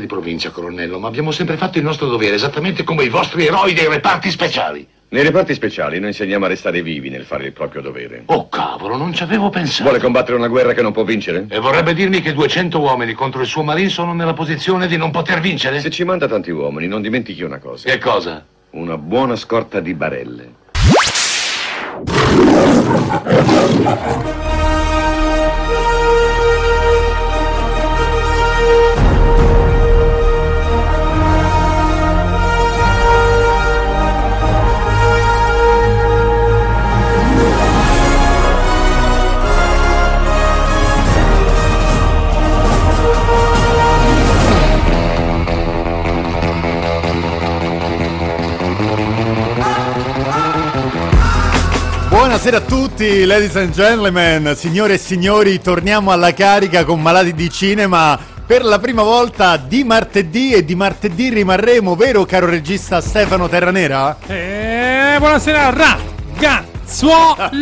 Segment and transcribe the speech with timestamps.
[0.00, 3.74] di provincia, colonnello, ma abbiamo sempre fatto il nostro dovere, esattamente come i vostri eroi
[3.74, 4.86] dei reparti speciali.
[5.10, 8.24] Nei reparti speciali noi insegniamo a restare vivi nel fare il proprio dovere.
[8.26, 9.84] Oh, cavolo, non ci avevo pensato.
[9.84, 11.46] Vuole combattere una guerra che non può vincere?
[11.48, 15.10] E vorrebbe dirmi che 200 uomini contro il suo marine sono nella posizione di non
[15.10, 15.80] poter vincere?
[15.80, 17.88] Se ci manda tanti uomini, non dimentichi una cosa.
[17.88, 18.44] Che cosa?
[18.70, 20.52] Una buona scorta di barelle.
[52.40, 57.50] Buonasera a tutti, ladies and gentlemen, signore e signori, torniamo alla carica con Malati di
[57.50, 63.48] Cinema per la prima volta di martedì e di martedì rimarremo, vero caro regista Stefano
[63.48, 64.18] Terranera?
[64.24, 65.74] Eh, buonasera
[66.36, 67.56] ragazzuoli!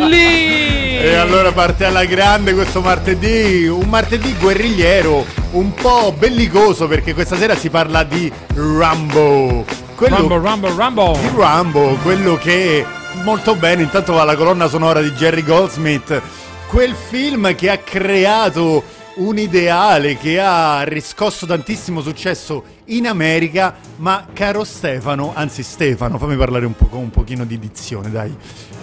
[1.06, 7.38] E allora parte alla grande questo martedì, un martedì guerrigliero, un po' bellicoso perché questa
[7.38, 9.64] sera si parla di Rambo.
[9.94, 11.18] Quello Rumble, rumble, rumble!
[11.18, 12.84] di Rambo, quello che
[13.22, 16.20] molto bene, intanto va la colonna sonora di Jerry Goldsmith,
[16.68, 18.82] quel film che ha creato
[19.16, 26.36] un ideale, che ha riscosso tantissimo successo in America, ma caro Stefano, anzi Stefano, fammi
[26.36, 28.36] parlare un po' con un pochino di dizione, dai.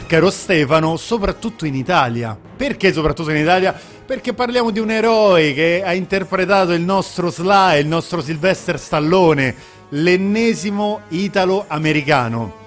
[0.08, 2.38] Caro Stefano, soprattutto in Italia.
[2.56, 3.80] Perché soprattutto in Italia?
[4.06, 9.56] Perché parliamo di un eroe che ha interpretato il nostro Sly, il nostro Sylvester Stallone,
[9.90, 12.62] l'ennesimo italo-americano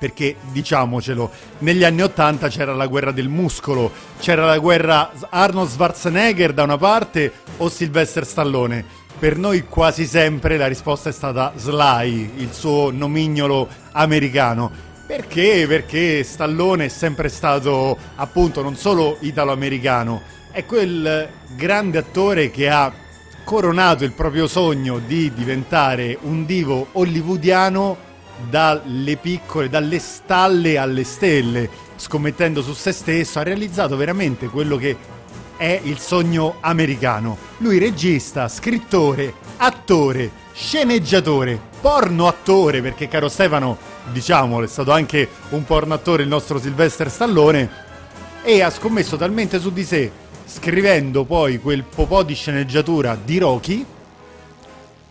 [0.00, 6.54] perché diciamocelo, negli anni Ottanta c'era la guerra del muscolo, c'era la guerra Arnold Schwarzenegger
[6.54, 8.82] da una parte o Sylvester Stallone.
[9.18, 14.70] Per noi quasi sempre la risposta è stata Sly, il suo nomignolo americano.
[15.06, 15.66] Perché?
[15.68, 22.90] Perché Stallone è sempre stato appunto non solo italo-americano, è quel grande attore che ha
[23.44, 28.08] coronato il proprio sogno di diventare un divo hollywoodiano
[28.48, 34.96] dalle piccole, dalle stalle alle stelle, scommettendo su se stesso, ha realizzato veramente quello che
[35.56, 37.36] è il sogno americano.
[37.58, 43.76] Lui regista, scrittore, attore, sceneggiatore, porno attore, perché caro Stefano,
[44.10, 47.88] diciamolo, è stato anche un porno attore il nostro Sylvester Stallone,
[48.42, 50.10] e ha scommesso talmente su di sé,
[50.46, 53.84] scrivendo poi quel popò di sceneggiatura di Rocky,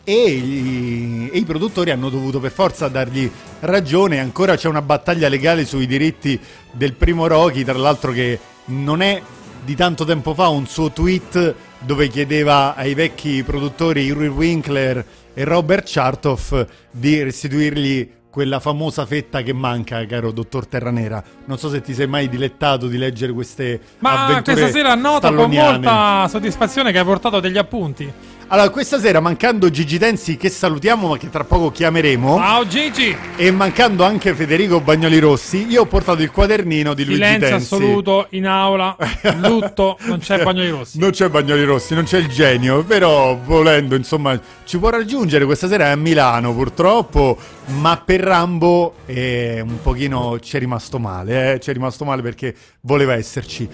[0.10, 4.18] e i, e i produttori hanno dovuto per forza dargli ragione.
[4.18, 6.40] Ancora c'è una battaglia legale sui diritti
[6.72, 9.22] del primo Rocky, tra l'altro che non è
[9.64, 15.44] di tanto tempo fa un suo tweet dove chiedeva ai vecchi produttori Yuri Winkler e
[15.44, 21.24] Robert Chartoff di restituirgli quella famosa fetta che manca, caro dottor Terranera.
[21.46, 25.32] Non so se ti sei mai dilettato di leggere queste Ma avventure questa sera noto
[25.34, 28.12] con molta soddisfazione che hai portato degli appunti.
[28.52, 33.16] Allora, questa sera mancando Gigi Tensi che salutiamo ma che tra poco chiameremo Ciao Gigi!
[33.36, 37.76] e mancando anche Federico Bagnoli Rossi, io ho portato il quadernino di Luigi Silenzio Tensi.
[37.76, 38.98] assoluto in aula,
[39.38, 40.98] lutto, non c'è Bagnoli Rossi.
[40.98, 45.68] Non c'è Bagnoli Rossi, non c'è il genio, però volendo, insomma, ci può raggiungere questa
[45.68, 47.38] sera è a Milano purtroppo,
[47.80, 52.24] ma per Rambo eh, un pochino ci è rimasto male, eh, ci è rimasto male
[52.24, 53.70] perché voleva esserci.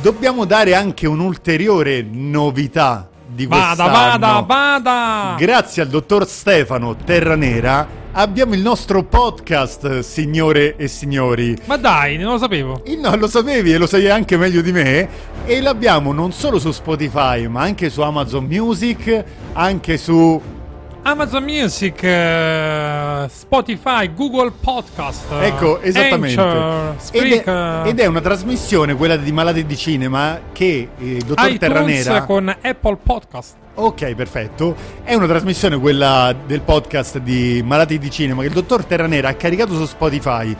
[0.00, 4.18] Dobbiamo dare anche un'ulteriore novità di Vada, quest'anno.
[4.18, 5.34] vada, vada!
[5.38, 11.54] Grazie al dottor Stefano Terranera abbiamo il nostro podcast, signore e signori.
[11.66, 12.82] Ma dai, non lo sapevo.
[12.84, 15.08] Eh, No, lo sapevi e lo sai anche meglio di me.
[15.44, 19.22] E l'abbiamo non solo su Spotify, ma anche su Amazon Music,
[19.52, 20.40] anche su.
[21.06, 25.30] Amazon Music, eh, Spotify, Google Podcast.
[25.40, 26.40] Ecco, esattamente.
[26.40, 31.22] Anchor, Ed è, ed è una trasmissione, quella di Malati di Cinema, che eh, il
[31.22, 32.24] dottor iTunes Terranera.
[32.24, 33.54] con Apple Podcast.
[33.74, 34.74] Ok, perfetto.
[35.04, 39.34] È una trasmissione quella del podcast di Malati di Cinema che il dottor Terranera ha
[39.34, 40.56] caricato su Spotify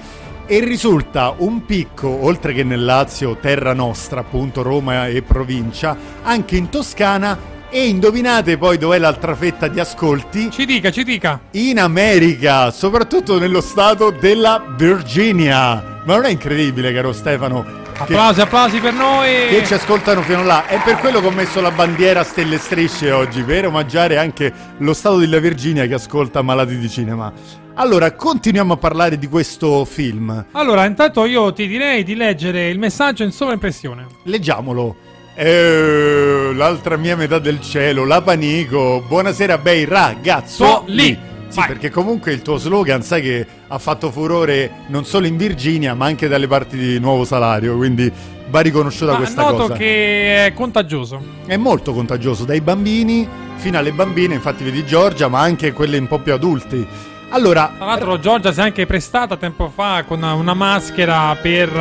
[0.46, 6.56] e risulta un picco, oltre che nel Lazio, terra nostra, appunto Roma e provincia, anche
[6.56, 10.50] in Toscana e indovinate poi dov'è l'altra fetta di ascolti?
[10.50, 11.38] Ci dica, ci dica.
[11.50, 16.00] In America, soprattutto nello stato della Virginia.
[16.06, 17.62] Ma non è incredibile, caro Stefano?
[17.64, 19.28] che- Applausi, applausi per noi.
[19.50, 20.64] che ci ascoltano fino là.
[20.66, 24.16] È per quello che ho messo la bandiera a stelle e strisce oggi, per omaggiare
[24.16, 27.30] anche lo Stato della Virginia che ascolta Malati di Cinema.
[27.74, 30.46] Allora, continuiamo a parlare di questo film.
[30.52, 34.06] Allora, intanto io ti direi di leggere il messaggio in sovraimpressione.
[34.22, 34.96] Leggiamolo.
[35.38, 39.04] Eh, l'altra mia metà del cielo, la panico.
[39.06, 40.84] Buonasera, bei ragazzo.
[40.86, 41.18] Lì.
[41.48, 41.68] Sì, Vai.
[41.68, 46.06] perché comunque il tuo slogan, sai che ha fatto furore non solo in Virginia, ma
[46.06, 48.10] anche dalle parti di Nuovo Salario, quindi
[48.48, 49.74] va riconosciuta Ma questa noto cosa.
[49.74, 51.22] che è contagioso.
[51.44, 56.08] È molto contagioso, dai bambini fino alle bambine, infatti vedi Giorgia, ma anche quelle un
[56.08, 56.86] po' più adulti.
[57.30, 61.68] Allora, Tra l'altro Giorgia si è anche prestata tempo fa con una maschera per...
[61.68, 61.80] eh,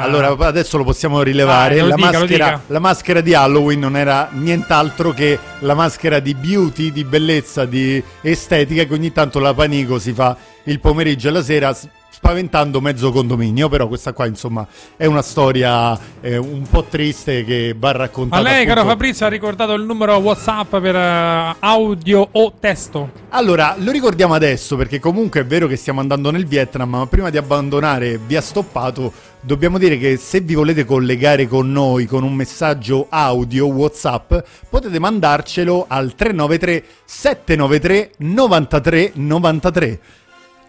[0.00, 1.74] Allora, adesso lo possiamo rilevare.
[1.80, 6.20] Vai, lo la, dica, maschera, la maschera di Halloween non era nient'altro che la maschera
[6.20, 11.28] di beauty, di bellezza, di estetica che ogni tanto la Panico si fa il pomeriggio
[11.28, 11.76] e la sera
[12.24, 13.68] spaventando mezzo condominio.
[13.68, 14.66] Però questa qua, insomma,
[14.96, 18.42] è una storia eh, un po' triste che va A raccontata.
[18.42, 23.10] lei, caro appunto- Fabrizio, ha ricordato il numero WhatsApp per eh, audio o testo.
[23.30, 27.28] Allora, lo ricordiamo adesso perché comunque è vero che stiamo andando nel Vietnam, ma prima
[27.28, 32.32] di abbandonare via stoppato, dobbiamo dire che se vi volete collegare con noi con un
[32.32, 34.34] messaggio audio WhatsApp,
[34.70, 40.00] potete mandarcelo al 393 793 93 93.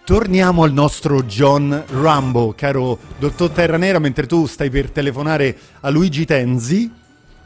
[0.06, 6.25] Torniamo al nostro John Rambo, caro dottor Terranera, mentre tu stai per telefonare a Luigi
[6.25, 6.92] Tenzi.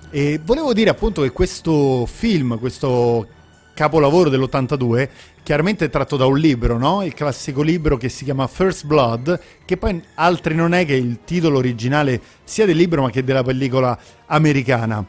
[0.09, 3.25] E volevo dire appunto che questo film, questo
[3.73, 5.07] capolavoro dell'82,
[5.41, 7.01] chiaramente è tratto da un libro, no?
[7.01, 11.19] Il classico libro che si chiama First Blood, che poi altri non è che il
[11.23, 15.05] titolo originale sia del libro ma che della pellicola americana.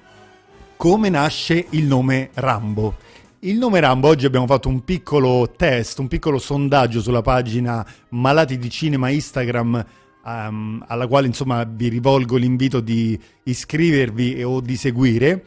[0.77, 2.95] Come nasce il nome Rambo?
[3.43, 8.59] Il nome Rambo, oggi abbiamo fatto un piccolo test, un piccolo sondaggio sulla pagina Malati
[8.59, 9.83] di Cinema Instagram,
[10.27, 15.43] ehm, alla quale insomma vi rivolgo l'invito di iscrivervi e- o di seguire.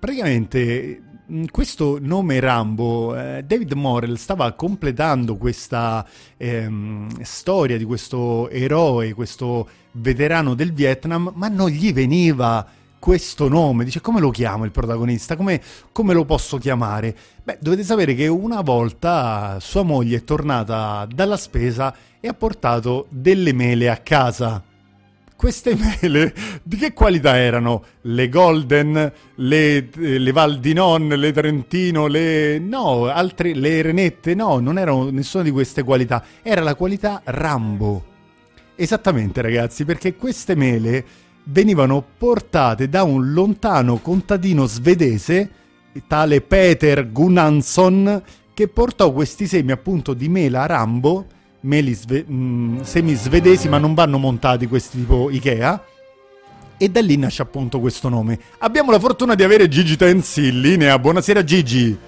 [0.00, 6.04] Praticamente mh, questo nome Rambo, eh, David Morrell stava completando questa
[6.36, 12.66] ehm, storia di questo eroe, questo veterano del Vietnam, ma non gli veniva
[12.98, 13.84] questo nome.
[13.84, 15.36] Dice come lo chiamo il protagonista?
[15.36, 15.60] Come,
[15.92, 17.14] come lo posso chiamare?
[17.42, 23.06] Beh, dovete sapere che una volta sua moglie è tornata dalla spesa e ha portato
[23.10, 24.62] delle mele a casa.
[25.36, 26.34] Queste mele
[26.64, 27.84] di che qualità erano?
[28.02, 32.58] Le Golden, le, le Val di Non, le Trentino, le...
[32.58, 38.16] no, altre, le Renette, no, non erano nessuna di queste qualità, era la qualità Rambo.
[38.74, 41.04] Esattamente ragazzi, perché queste mele
[41.50, 45.50] venivano portate da un lontano contadino svedese,
[46.06, 48.22] tale Peter Gunnansson,
[48.54, 51.26] che portò questi semi appunto di mela Rambo,
[51.60, 55.84] meli sve- mh, semi svedesi ma non vanno montati questi tipo Ikea,
[56.76, 58.38] e da lì nasce appunto questo nome.
[58.58, 61.98] Abbiamo la fortuna di avere Gigi Tenzi in linea, buonasera Gigi.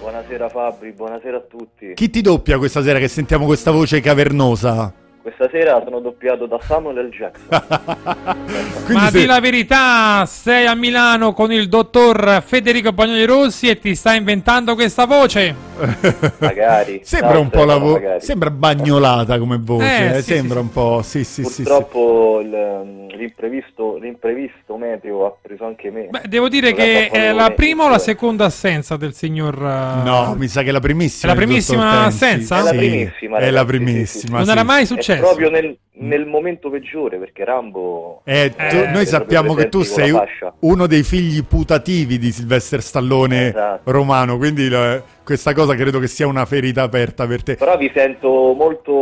[0.00, 1.92] Buonasera Fabri, buonasera a tutti.
[1.94, 4.92] Chi ti doppia questa sera che sentiamo questa voce cavernosa?
[5.22, 7.08] Questa sera sono doppiato da Samuel L.
[7.10, 7.46] Jackson.
[8.92, 13.78] Ma se- di la verità, sei a Milano con il dottor Federico Bagnoli Rossi e
[13.78, 15.54] ti stai inventando questa voce?
[16.38, 17.00] Magari.
[17.04, 18.20] Sembra No, un po' la voce.
[18.20, 19.84] Sembra bagnolata come voce.
[19.84, 21.00] Eh, eh, sì, sembra sì, un po'.
[21.02, 21.50] Sì, sì, sì.
[21.50, 21.62] sì.
[21.62, 26.08] Purtroppo il, um, l'imprevisto, l'imprevisto meteo ha preso anche me.
[26.10, 28.00] Beh, devo dire che è un la prima o la eh.
[28.00, 29.54] seconda assenza del signor...
[29.54, 31.32] eh, No, mi sa che è la primissima.
[31.32, 32.58] È la primissima assenza?
[32.58, 34.36] È la Sì, primissima, È la ragazzi, sì, primissima.
[34.36, 34.52] Non sì.
[34.52, 34.86] era mai È
[35.16, 35.20] successo.
[35.36, 38.22] proprio nel, nel momento peggiore perché Rambo...
[38.24, 40.12] Eh, tu- Eh, noi sappiamo che tu sei
[40.60, 43.90] uno dei figli putativi di Sylvester Stallone Esatto.
[43.90, 47.56] romano, quindi la- questa cosa credo che sia una ferita aperta per te.
[47.56, 48.92] Però vi sento molto,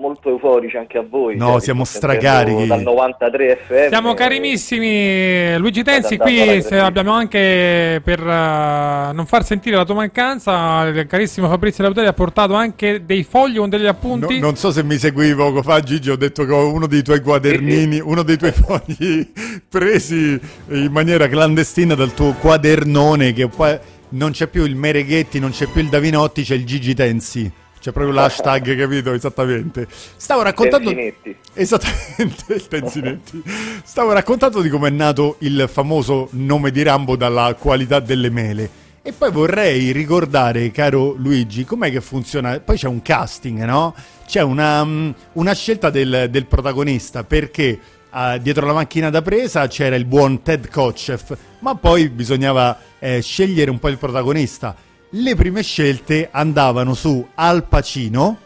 [0.00, 1.36] molto euforici anche a voi.
[1.36, 2.66] No, cioè, siamo stracarichi.
[2.66, 3.88] Dal 93 FM.
[3.88, 10.84] Siamo carinissimi, Luigi guarda, Qui abbiamo anche per eh, non far sentire la tua mancanza.
[10.86, 14.38] Il carissimo Fabrizio Lauteri ha portato anche dei fogli con degli No- appunti.
[14.38, 16.10] non so se mi seguivi poco fa, Gigi.
[16.10, 19.30] Ho detto che ho uno dei tuoi quadernini, uno dei tuoi fogli
[19.68, 23.32] presi in maniera clandestina dal tuo quadernone.
[23.32, 23.78] Che poi
[24.10, 27.50] non c'è più il Mereghetti, non c'è più il Davinotti, c'è il Gigi Tenzi.
[27.78, 29.12] C'è proprio l'hashtag, capito?
[29.12, 29.86] Esattamente.
[30.16, 30.90] Stavo raccontando.
[30.90, 31.36] Tenzinetti.
[31.52, 33.42] Esattamente, il Tenzinetti.
[33.84, 38.70] Stavo raccontando di come è nato il famoso nome di Rambo dalla qualità delle mele.
[39.02, 42.58] E poi vorrei ricordare, caro Luigi, com'è che funziona.
[42.58, 43.94] Poi c'è un casting, no?
[44.26, 47.78] C'è una, mm, una scelta del, del protagonista perché
[48.16, 53.20] ah, dietro la macchina da presa c'era il buon Ted Kotcheff, ma poi bisognava eh,
[53.20, 54.74] scegliere un po' il protagonista.
[55.10, 58.38] Le prime scelte andavano su Al Pacino.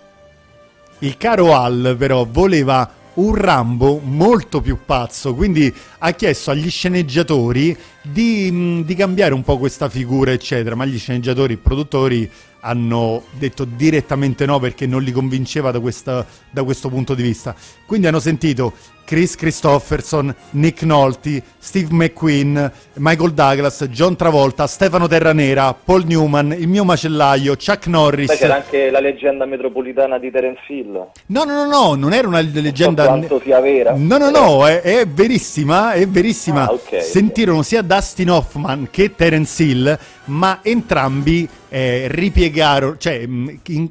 [0.98, 7.76] Il caro Al però voleva un Rambo molto più pazzo, quindi ha chiesto agli sceneggiatori
[8.02, 13.24] di, mh, di cambiare un po' questa figura, eccetera, ma gli sceneggiatori, i produttori hanno
[13.38, 17.54] detto direttamente no perché non li convinceva da, questa- da questo punto di vista.
[17.86, 25.74] Quindi hanno sentito Chris Christopherson, Nick Nolte, Steve McQueen, Michael Douglas, John Travolta, Stefano Terranera,
[25.74, 28.26] Paul Newman, il mio macellaio, Chuck Norris.
[28.28, 31.08] Poi c'era anche la leggenda metropolitana di Terence Hill.
[31.26, 33.08] No, no, no, no, non era una leggenda.
[33.08, 33.94] Non so quanto sia vera.
[33.96, 36.68] No, no, no, è, è verissima, è verissima.
[36.68, 43.60] Ah, ok, Sentirono sia Dustin Hoffman che Terence Hill, ma entrambi eh, ripiegarono, cioè mh,
[43.66, 43.90] in-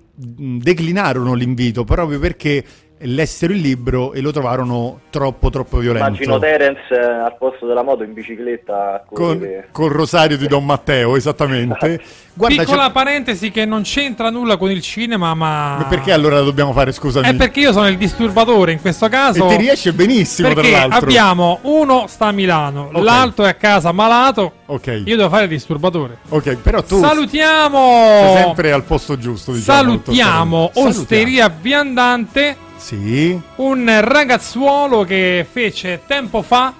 [0.61, 2.63] declinarono l'invito proprio perché
[3.01, 6.07] lessero il libro e lo trovarono troppo, troppo violento.
[6.07, 9.67] Immagino Terence eh, al posto della moto in bicicletta con, correre.
[9.71, 12.01] col rosario di Don Matteo, esattamente.
[12.39, 15.77] Guarda, Piccola c'è- parentesi che non c'entra nulla con il cinema, ma...
[15.77, 17.27] ma perché allora la dobbiamo fare, scusami?
[17.27, 19.45] È perché io sono il disturbatore in questo caso.
[19.45, 20.97] E ti riesce benissimo, Perché tra l'altro.
[20.99, 23.03] abbiamo uno sta a Milano, Ok.
[23.03, 24.53] l'altro è a casa malato.
[24.67, 26.17] Ok, Io devo fare il disturbatore.
[26.29, 28.01] ok, però tu Salutiamo!
[28.21, 29.77] sei sempre al posto giusto, diciamo.
[29.79, 30.89] Salutiamo Salutiamo.
[31.01, 33.39] Osteria Viandante, Sì.
[33.57, 36.73] un ragazzuolo che fece tempo fa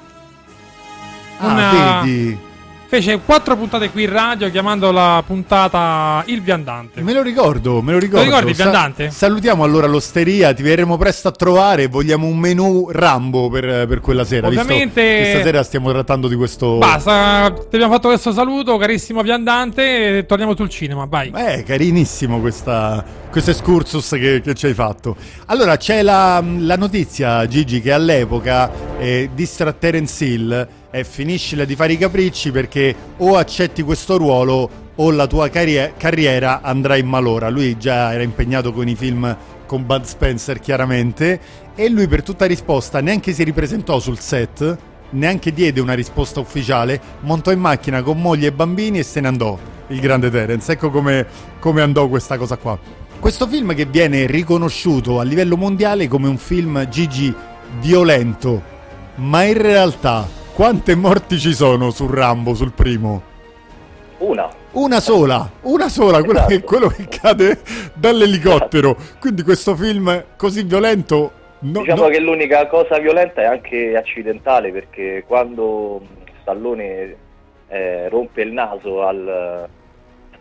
[1.39, 2.37] Ah, una- vedi.
[2.89, 7.01] Fece quattro puntate qui in radio chiamando la puntata Il Viandante.
[7.01, 8.25] Me lo ricordo, me lo ricordo.
[8.25, 9.11] ricordi il viandante?
[9.11, 11.85] salutiamo allora l'osteria, ti verremo presto a trovare.
[11.85, 14.49] Vogliamo un menù Rambo per, per quella sera.
[14.49, 16.79] visto Ovviamente- che stasera stiamo trattando di questo.
[16.79, 21.31] Basta, ti abbiamo fatto questo saluto, carissimo Viandante, e torniamo sul cinema, vai.
[21.35, 25.15] Eh, carinissimo questa, questo excursus che, che ci hai fatto.
[25.45, 31.75] Allora, c'è la, la notizia, Gigi, che all'epoca eh, distra Terence Hill e finiscila di
[31.75, 37.07] fare i capricci perché o accetti questo ruolo o la tua carrie- carriera andrà in
[37.07, 37.49] malora.
[37.49, 41.39] Lui già era impegnato con i film con Bud Spencer, chiaramente,
[41.75, 44.77] e lui per tutta risposta neanche si ripresentò sul set,
[45.11, 49.27] neanche diede una risposta ufficiale, montò in macchina con moglie e bambini e se ne
[49.27, 49.57] andò.
[49.87, 51.25] Il grande Terence, ecco come,
[51.59, 52.77] come andò questa cosa qua.
[53.19, 57.33] Questo film che viene riconosciuto a livello mondiale come un film Gigi
[57.79, 58.61] violento,
[59.15, 60.27] ma in realtà
[60.59, 63.21] quante morti ci sono su Rambo, sul primo?
[64.17, 64.49] Una.
[64.71, 66.53] Una sola, una sola, quello, Esatto.
[66.53, 67.61] che, quello che cade
[67.93, 68.97] dall'elicottero.
[69.21, 71.31] Quindi questo film così violento...
[71.59, 76.01] no- diciamo no- che l'unica cosa violenta è anche accidentale perché quando
[76.41, 77.15] Stallone
[77.69, 79.65] eh, rompe il naso al,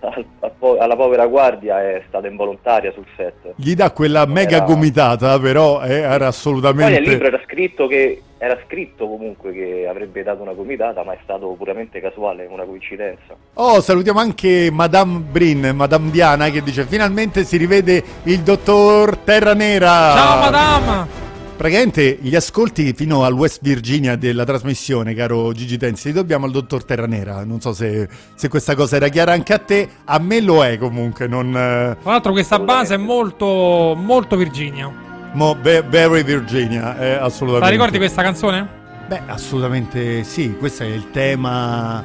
[0.00, 3.55] alla povera guardia è stata involontaria sul set.
[3.57, 7.00] Gli dà quella mega Era- gomitata, però eh, era Poi assolutamente...
[7.00, 11.19] nel libro era scritto che era scritto comunque che avrebbe dato una gomitata, ma è
[11.25, 13.35] stato puramente casuale, una coincidenza.
[13.55, 19.55] Oh, salutiamo anche Madame Brin, Madame Diana, che dice finalmente si rivede il dottor Terra
[19.55, 20.12] Nera.
[20.14, 21.27] Ciao madame!
[21.59, 26.53] Praticamente gli ascolti fino al West Virginia della trasmissione, caro Gigi Tenzi, li dobbiamo al
[26.53, 27.45] dottor Terra Nera.
[27.45, 30.79] Non so se, se questa cosa era chiara anche a te, a me lo è
[30.79, 31.49] comunque, non...
[31.49, 34.88] eh, Tra l'altro questa base è molto, molto Virginia.
[35.33, 37.65] mo, ve- very Virginia, eh, assolutamente.
[37.65, 38.69] La ricordi questa canzone?
[39.09, 42.05] Beh, assolutamente sì, questo è il tema...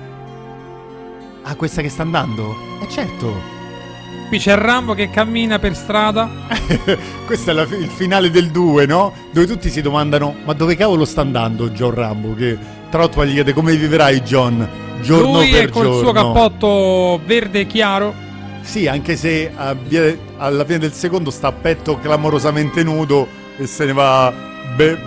[1.43, 2.55] Ah, questa che sta andando?
[2.81, 3.61] Eh certo.
[4.33, 6.27] Qui c'è Rambo che cammina per strada.
[7.23, 9.13] Questo è la il finale del 2, no?
[9.31, 12.33] Dove tutti si domandano: ma dove cavolo sta andando John Rambo?
[12.33, 12.57] Che
[12.89, 14.67] tra l'altro gli chiede come vivrai John
[15.01, 15.99] giorno Lui per è col giorno.
[15.99, 18.11] suo cappotto verde chiaro.
[18.61, 19.51] Sì, anche se
[19.87, 24.33] via- alla fine del secondo sta a petto clamorosamente nudo e se ne va
[24.75, 24.97] be-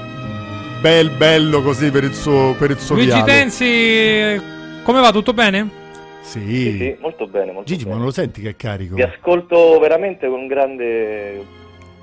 [0.81, 3.33] bel bello così per il suo per il suo Luigi viale.
[3.33, 4.41] Tensi,
[4.85, 5.11] come va?
[5.11, 5.85] Tutto bene?
[6.27, 6.41] Sì.
[6.41, 7.97] Sì, sì, molto bene, molto Gigi, ma bene.
[7.99, 8.97] non lo senti che è carico?
[8.97, 11.45] Vi ascolto veramente con grande,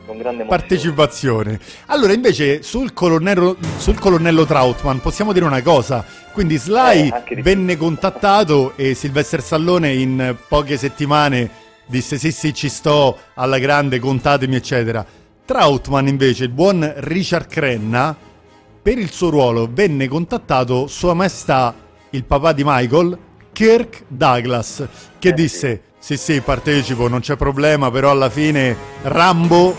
[0.05, 0.47] con grande emozione.
[0.47, 1.59] partecipazione.
[1.87, 6.05] Allora, invece, sul colonnello, sul colonnello Trautman possiamo dire una cosa.
[6.31, 12.69] Quindi Sly Eh, venne contattato e Sylvester Stallone in poche settimane disse sì sì ci
[12.69, 15.05] sto alla grande, contatemi eccetera.
[15.45, 18.15] Trautman invece, il buon Richard Crenna,
[18.81, 21.75] per il suo ruolo venne contattato Sua Maestà,
[22.11, 23.17] il papà di Michael,
[23.53, 24.85] Kirk Douglas,
[25.19, 29.73] che Eh, disse sì sì partecipo, non c'è problema, però alla fine Rambo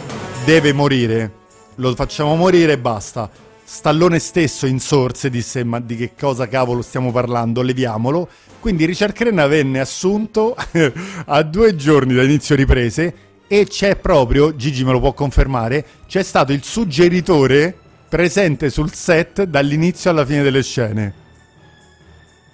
[0.47, 1.33] deve morire,
[1.75, 3.29] lo facciamo morire e basta.
[3.63, 8.29] Stallone stesso insorse disse ma di che cosa cavolo stiamo parlando, leviamolo.
[8.61, 10.57] Quindi Richard Crenna venne assunto
[11.27, 13.15] a due giorni da inizio riprese
[13.47, 17.77] e c'è proprio, Gigi me lo può confermare, c'è stato il suggeritore
[18.09, 21.24] presente sul set dall'inizio alla fine delle scene.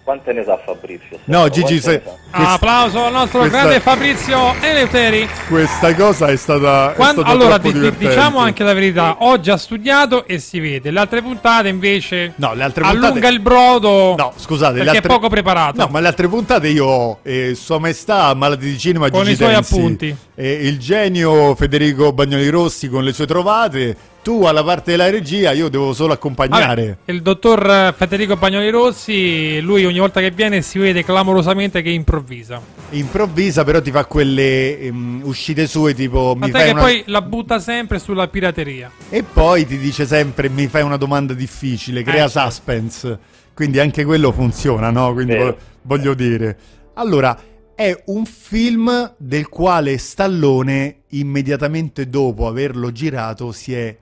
[0.03, 1.19] Quante ne sa Fabrizio?
[1.25, 2.11] No, Gigi, se- sa?
[2.11, 5.29] Questa- Applauso al nostro questa- grande Fabrizio Eleuteri.
[5.49, 6.93] questa cosa è stata...
[6.93, 10.91] è Quando- stata allora, di- diciamo anche la verità: ho già studiato e si vede.
[10.91, 13.07] Le altre puntate invece No, le altre puntate...
[13.07, 14.15] allunga il brodo.
[14.17, 15.09] No, scusate, perché le altre...
[15.13, 15.77] è poco preparato.
[15.81, 19.33] No, ma le altre puntate io ho eh, Sua Maestà, Malati di Cinema, Con Gigi
[19.33, 20.17] i suoi Tensi, appunti.
[20.35, 25.53] eh, il genio Federico Bagnoli Rossi con le sue trovate tu alla parte della regia,
[25.53, 26.87] io devo solo accompagnare.
[26.87, 31.83] Vabbè, il dottor eh, Federico Bagnoli Rossi, lui ogni volta che viene si vede clamorosamente
[31.83, 32.61] che improvvisa.
[32.91, 36.81] Improvvisa, però ti fa quelle ehm, uscite sue tipo mi Tant'è fai che una...
[36.83, 38.91] poi la butta sempre sulla pirateria.
[39.09, 43.19] E poi ti dice sempre mi fai una domanda difficile, crea Eh, suspense.
[43.55, 45.13] Quindi anche quello funziona, no?
[45.13, 45.45] Quindi Vero.
[45.45, 46.57] vo- voglio dire.
[46.95, 47.39] Allora,
[47.75, 53.97] è un film del quale Stallone, immediatamente dopo averlo girato, si è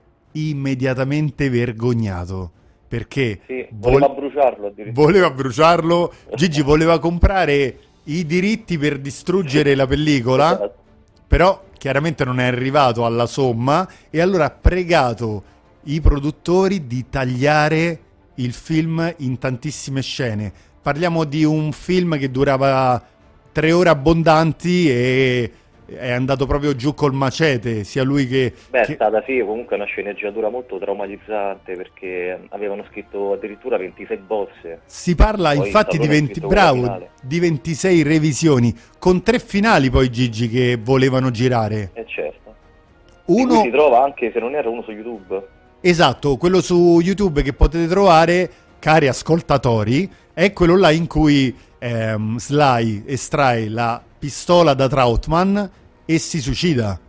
[0.47, 2.51] immediatamente vergognato.
[2.87, 5.05] Perché Sì, vol- voleva bruciarlo addirittura.
[5.05, 6.13] voleva bruciarlo.
[6.35, 10.53] Gigi voleva comprare i diritti per distruggere la pellicola.
[10.53, 10.73] Esatto.
[11.27, 15.43] Però chiaramente non è arrivato alla somma e allora ha pregato
[15.83, 17.99] i produttori di tagliare
[18.35, 20.51] il film in tantissime scene.
[20.81, 23.01] Parliamo di un film che durava
[23.51, 25.51] tre ore abbondanti e
[25.97, 28.53] è andato proprio giù col macete, sia lui che...
[28.69, 34.17] Beh, è che- stata sì, comunque una sceneggiatura molto traumatizzante perché avevano scritto addirittura 26
[34.17, 34.81] bozze.
[34.85, 39.23] Si parla Poi infatti di Stallone ha 20, scritto quella bravo, di 26 revisioni, con
[39.23, 41.91] tre finali poi Gigi che volevano girare.
[41.93, 42.55] E certo.
[43.25, 43.61] Di Uno...
[43.61, 45.57] si trova anche, se non era uno su YouTube.
[45.81, 52.37] Esatto, quello su YouTube che potete trovare, cari ascoltatori, è quello là in cui ehm,
[52.37, 55.69] Sly estrae la pistola da Troutman
[56.05, 56.99] e si suicida.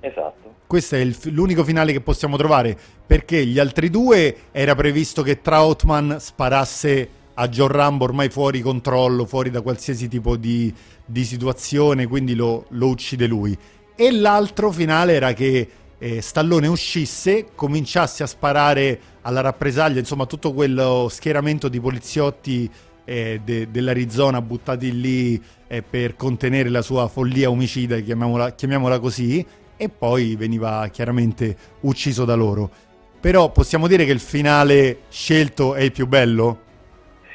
[0.00, 0.54] Esatto.
[0.66, 5.40] Questo è il l'unico finale che possiamo trovare, perché gli altri due era previsto che
[5.40, 10.72] Troutman sparasse a John Rambo ormai fuori controllo, fuori da qualsiasi tipo di,
[11.04, 13.56] di situazione, quindi lo, lo uccide lui.
[13.94, 15.68] E l'altro finale era che
[15.98, 22.70] eh, Stallone uscisse, cominciasse a sparare alla rappresaglia, insomma tutto quello schieramento di poliziotti
[23.06, 29.44] eh, de- dell'Arizona buttati lì eh, per contenere la sua follia omicida, chiamiamola, chiamiamola così,
[29.78, 32.70] e poi veniva chiaramente ucciso da loro.
[33.18, 36.60] Però possiamo dire che il finale scelto è il più bello?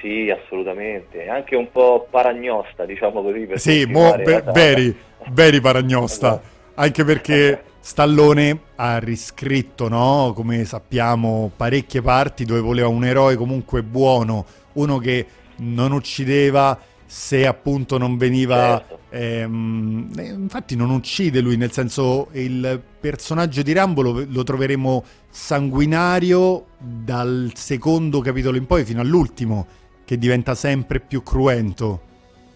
[0.01, 1.28] Sì, assolutamente.
[1.28, 3.42] Anche un po' paragnosta, diciamo così.
[3.46, 4.51] Per Sì, mo, continuare ve- la saga.
[4.51, 4.96] veri,
[5.32, 6.28] veri paragnosta.
[6.30, 6.48] Esatto.
[6.75, 10.34] Anche perché Stallone ha riscritto, no?
[10.36, 15.25] Come sappiamo, parecchie parti dove voleva un eroe comunque buono, uno che
[15.61, 18.77] non uccideva se appunto non veniva...
[18.77, 19.00] Certo.
[19.09, 25.03] ehm, eh, infatti non uccide lui, nel senso il personaggio di Rambo lo, lo troveremo
[25.29, 29.67] sanguinario dal secondo capitolo in poi fino all'ultimo,
[30.05, 32.09] che diventa sempre più cruento.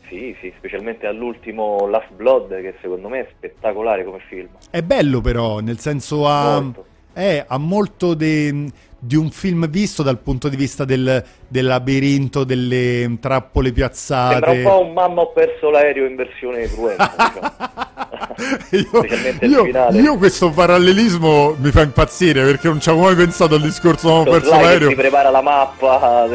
[0.07, 4.49] Sì, sì, specialmente all'ultimo Last Blood, che secondo me è spettacolare come film.
[4.69, 6.85] È bello però, nel senso ha, Molto.
[7.13, 8.71] eh, ha molto de-
[9.05, 14.33] di un film visto dal punto di vista del, del labirinto, delle trappole piazzate.
[14.33, 17.13] Sembra un po' un mamma ho perso l'aereo in versione cruenta,
[18.69, 19.05] diciamo.
[19.41, 23.61] io, io- io questo parallelismo mi fa impazzire perché non ci avevo mai pensato al
[23.61, 24.89] discorso non ho Lo perso l'aereo.
[24.89, 26.27] si prepara la mappa,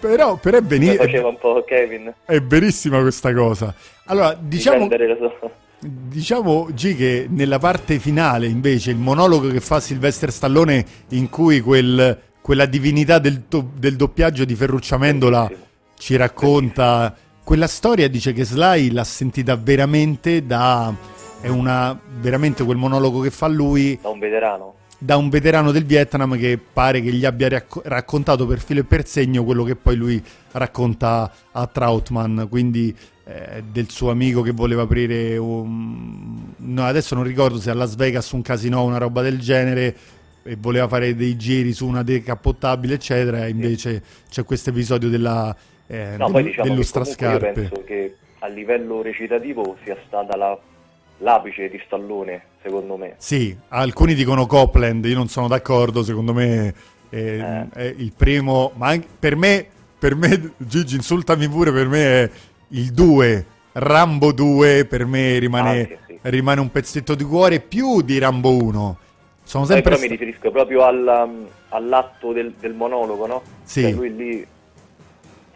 [0.00, 0.60] Però, però è,
[1.40, 2.12] po' Kevin.
[2.26, 3.74] è verissima questa cosa.
[4.06, 4.86] Allora, diciamo,
[5.38, 5.50] sua-
[5.86, 11.60] Diciamo G che nella parte finale invece il monologo che fa Sylvester Stallone in cui
[11.60, 15.66] quel- quella divinità del, do- del doppiaggio di Ferruccia Mendola Bellissimo.
[15.98, 20.94] ci racconta quella storia dice che Sly l'ha sentita veramente da
[21.42, 24.74] è una veramente quel monologo che fa lui Da un veterano.
[24.98, 28.84] Da un veterano del Vietnam che pare che gli abbia racco- raccontato per filo e
[28.84, 32.94] per segno quello che poi lui racconta a Troutman, quindi
[33.26, 36.52] eh, del suo amico che voleva aprire un...
[36.56, 39.96] No, adesso non ricordo se a Las Vegas un casino o una roba del genere
[40.42, 45.54] e voleva fare dei giri su una decappottabile eccetera e invece c'è questo episodio della
[45.86, 47.52] eh, No, del- poi diciamo io dell'ustrascarpe.
[47.52, 50.58] penso che a livello recitativo sia stata la-
[51.28, 53.14] l'apice di Stallone, secondo me.
[53.16, 56.72] Sì, alcuni dicono Copland, io non sono d'accordo, secondo me
[57.08, 57.66] eh, Eh.
[57.72, 59.66] è il primo, ma anche per me,
[59.98, 62.30] per me, Gigi insultami pure, per me è
[62.68, 66.18] il 2, Rambo 2 per me rimane, Anche, sì.
[66.22, 68.98] rimane un pezzetto di cuore più di Rambo 1.
[69.42, 73.42] Sono Poi sempre però mi sta- riferisco proprio al, um, all'atto del, del monologo, no?
[73.62, 73.80] Sì.
[73.82, 74.46] Cioè lui lì,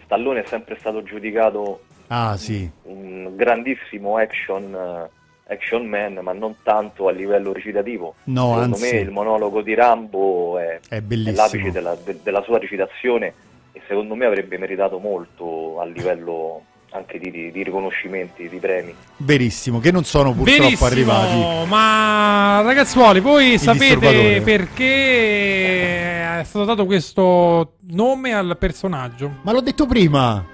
[0.04, 2.68] Stallone è sempre stato giudicato Ah, sì.
[2.84, 5.10] un grandissimo action, eh,
[5.48, 8.14] action man, ma non tanto a livello recitativo.
[8.24, 8.82] No, Secondo anzi.
[8.94, 11.36] me il monologo di Rambo è, È è bellissimo.
[11.36, 13.32] l'apice della, de- della sua recitazione
[13.72, 18.94] e secondo me avrebbe meritato molto a livello anche di, di- di riconoscimenti, di premi.
[19.18, 21.68] Verissimo, che non sono purtroppo Benissimo, arrivati.
[21.68, 24.40] ma ragazzuoli, voi sapete disturbatore.
[24.42, 29.30] perché è stato dato questo nome al personaggio?
[29.42, 30.44] Ma l'ho detto prima,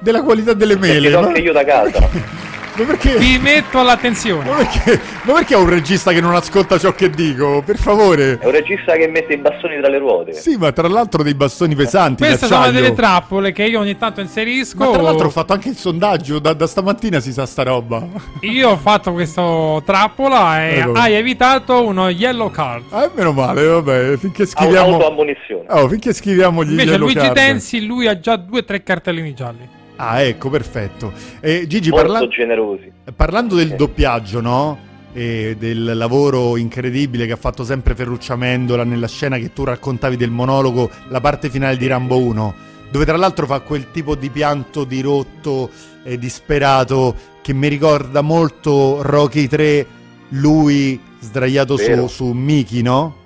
[0.00, 1.10] della qualità delle mele.
[1.10, 2.08] so ma- anche io da casa.
[2.78, 3.16] Ma perché?
[3.18, 4.48] Vi metto all'attenzione.
[4.48, 5.00] Ma perché?
[5.22, 7.62] Ma perché è un regista che non ascolta ciò che dico?
[7.64, 8.38] Per favore.
[8.38, 10.32] È un regista che mette i bastoni tra le ruote.
[10.34, 12.22] Sì, ma tra l'altro dei bastoni pesanti.
[12.24, 12.62] Queste d'acciaio.
[12.70, 14.76] sono delle trappole che io ogni tanto inserisco.
[14.78, 18.06] Ma tra l'altro ho fatto anche il sondaggio, da, da stamattina si sa sta roba.
[18.40, 19.42] Io ho fatto questa
[19.84, 20.92] trappola e Ecco.
[20.92, 22.84] hai evitato uno yellow card.
[22.90, 24.88] Ah, meno male, vabbè, finché Ha scriviamo...
[24.96, 25.64] un'autoammonizione.
[25.68, 27.34] Oh, finché scriviamo gli Invece yellow Luigi card.
[27.34, 29.76] Tensi, lui ha già due o tre cartellini gialli.
[30.00, 31.12] Ah, ecco, perfetto.
[31.40, 32.92] E Gigi, Molto parla- generosi.
[33.14, 34.78] parlando del doppiaggio, no?
[35.12, 40.16] E del lavoro incredibile che ha fatto sempre Ferruccia Mendola nella scena che tu raccontavi
[40.16, 42.54] del monologo, la parte finale di Rambo 1,
[42.92, 45.70] dove tra l'altro fa quel tipo di pianto dirotto
[46.04, 49.86] e disperato che mi ricorda molto Rocky 3,
[50.30, 52.06] lui sdraiato su, Vero.
[52.06, 53.16] su Miki, no?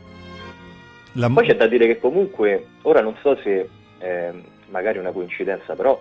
[1.14, 5.10] La- Poi c'è da dire che comunque, ora non so se ehm, magari è una
[5.10, 6.00] coincidenza, però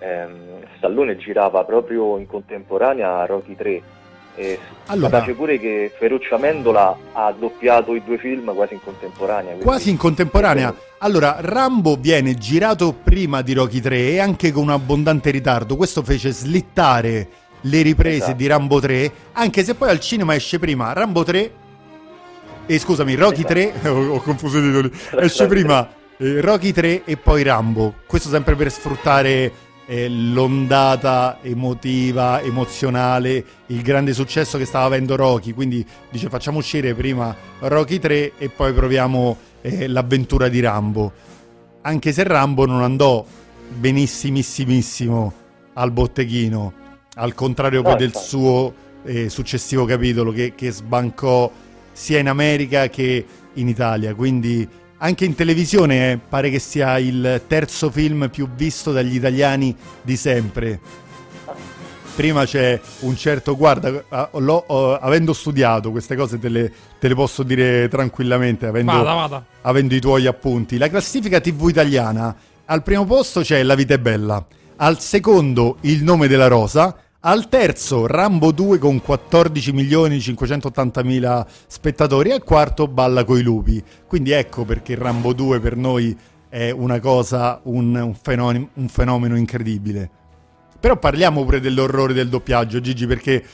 [0.00, 3.82] ehm, Stallone girava proprio in contemporanea a Rocky 3.
[4.34, 9.54] E Allora- pure che Ferruccio Amendola ha doppiato i due film quasi in contemporanea.
[9.56, 10.74] Quasi in contemporanea.
[10.98, 15.76] Allora, Rambo viene girato prima di Rocky 3 e anche con un abbondante ritardo.
[15.76, 17.28] Questo fece slittare
[17.62, 18.36] le riprese Esatto.
[18.36, 21.52] di Rambo 3, anche se poi al cinema esce prima Rambo 3
[22.64, 24.90] e scusami, Rocky 3, ho, ho confuso i titoli.
[25.18, 25.86] Esce prima
[26.16, 27.94] eh, Rocky 3 e poi Rambo.
[28.06, 29.52] Questo sempre per sfruttare
[29.90, 35.52] eh, l'ondata emotiva, emozionale, il grande successo che stava avendo Rocky.
[35.52, 41.12] Quindi dice facciamo uscire prima Rocky 3 e poi proviamo eh, l'avventura di Rambo.
[41.82, 43.24] Anche se Rambo non andò
[43.68, 45.32] benissimissimo
[45.72, 46.72] al botteghino,
[47.16, 48.26] al contrario poi del infatti.
[48.26, 51.50] suo eh, successivo capitolo che, che sbancò
[51.90, 54.14] sia in America che in Italia.
[54.14, 54.68] Quindi
[55.02, 60.16] anche in televisione eh, pare che sia il terzo film più visto dagli italiani di
[60.16, 60.78] sempre.
[62.14, 67.14] Prima c'è un certo, guarda, l'ho- ho- avendo studiato queste cose te le, te le
[67.14, 69.44] posso dire tranquillamente, avendo, Vada, vada.
[69.62, 70.76] avendo i tuoi appunti.
[70.76, 72.36] La classifica TV italiana,
[72.66, 74.44] al primo posto c'è La vita è bella,
[74.76, 81.46] al secondo Il nome della rosa, al terzo Rambo 2 con 14 milioni 580 mila
[81.66, 83.82] spettatori, e al quarto Balla coi lupi.
[84.06, 86.16] Quindi ecco perché Rambo 2 per noi
[86.48, 90.10] è una cosa, un, un fenomeno, un fenomeno incredibile.
[90.80, 93.44] Però parliamo pure dell'orrore del doppiaggio, Gigi, perché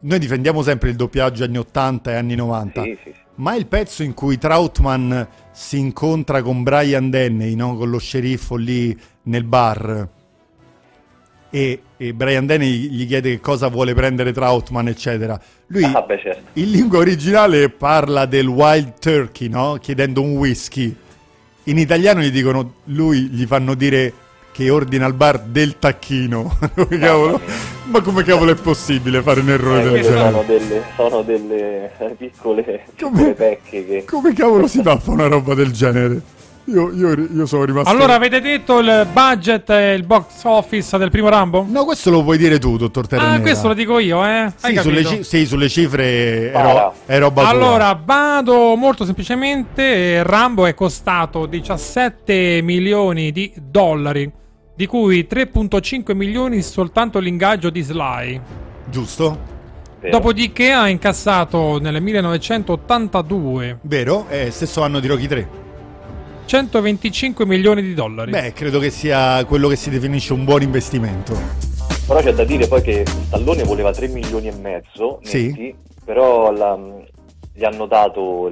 [0.00, 2.82] noi difendiamo sempre il doppiaggio anni 80 e anni 90.
[2.82, 3.20] Sì, sì, sì.
[3.36, 7.76] Ma il pezzo in cui Troutman si incontra con Brian Denny, no?
[7.76, 10.08] con lo sceriffo lì nel bar,
[11.54, 15.40] e, e Brian Denny gli chiede che cosa vuole prendere Troutman, eccetera.
[15.68, 16.40] Lui Ah, beh, certo.
[16.54, 19.78] in lingua originale parla del wild turkey, no?
[19.80, 20.92] chiedendo un whisky.
[21.64, 24.12] In italiano gli dicono, lui gli fanno dire
[24.50, 26.58] che ordina al bar del tacchino.
[26.98, 27.40] Cavolo?
[27.84, 30.30] Ma come cavolo è possibile fare un errore Eh, del genere?
[30.30, 34.04] sono delle, sono delle eh, piccole, Come- piccole pecche che...
[34.04, 36.20] Come cavolo si fa a fare una roba del genere?
[36.66, 37.90] Io, io- io sono rimasto.
[37.90, 41.66] Allora, avete detto il budget e il box office del primo Rambo?
[41.68, 43.36] No, questo lo puoi dire tu, dottor Terranera.
[43.36, 44.52] Ah, questo lo dico io, eh?
[44.60, 46.72] Hai Sì, sulle, ci- sì, sulle cifre è, Spara.
[46.72, 47.50] ro- è roba tua.
[47.50, 49.82] Allora, vado molto semplicemente.
[49.82, 54.30] eh, Rambo è costato 17 milioni di dollari,
[54.76, 58.40] di cui 3.5 milioni soltanto l'ingaggio di Sly.
[58.88, 59.50] Giusto?
[60.00, 60.16] Vero.
[60.16, 64.26] Dopodiché ha incassato nel 1982 Vero?
[64.28, 65.48] È stesso anno di Rocky 3.
[66.44, 68.30] 125 milioni di dollari.
[68.30, 71.34] Beh, credo che sia quello che si definisce un buon investimento.
[72.06, 75.46] Però c'è da dire poi che Stallone voleva 3 milioni e mezzo Sì.
[75.46, 75.74] netti,
[76.04, 76.78] però la-
[77.54, 78.48] gli hanno dato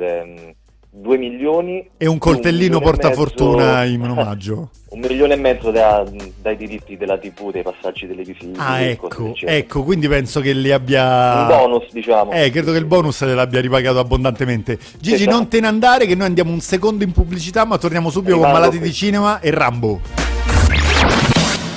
[0.93, 4.71] 2 milioni E un coltellino e portafortuna mezzo- in omaggio.
[4.91, 6.05] un milione e mezzo da-
[6.43, 8.55] dai diritti della TV, dei passaggi televisivi.
[8.57, 11.43] Ah, ecco, ecco, quindi penso che li abbia...
[11.43, 12.33] Un bonus, diciamo.
[12.33, 14.79] Eh, credo che il bonus te l'abbia ripagato abbondantemente.
[14.99, 15.31] Gigi, Esatto.
[15.31, 18.45] non te ne andare che noi andiamo un secondo in pubblicità, ma torniamo subito con
[18.47, 18.89] Rimango Malati qui.
[18.89, 20.01] di Cinema e Rambo.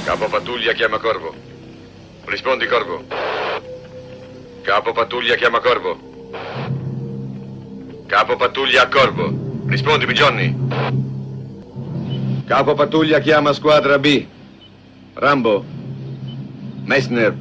[0.05, 1.33] Capo pattuglia chiama Corvo.
[2.25, 3.03] Rispondi, Corvo.
[4.63, 5.97] Capo pattuglia chiama Corvo.
[8.13, 9.33] Capo pattuglia a Corvo.
[9.65, 10.55] Rispondimi, Johnny.
[12.45, 14.27] Capo pattuglia chiama squadra B.
[15.15, 15.65] Rambo.
[16.83, 17.35] Messner.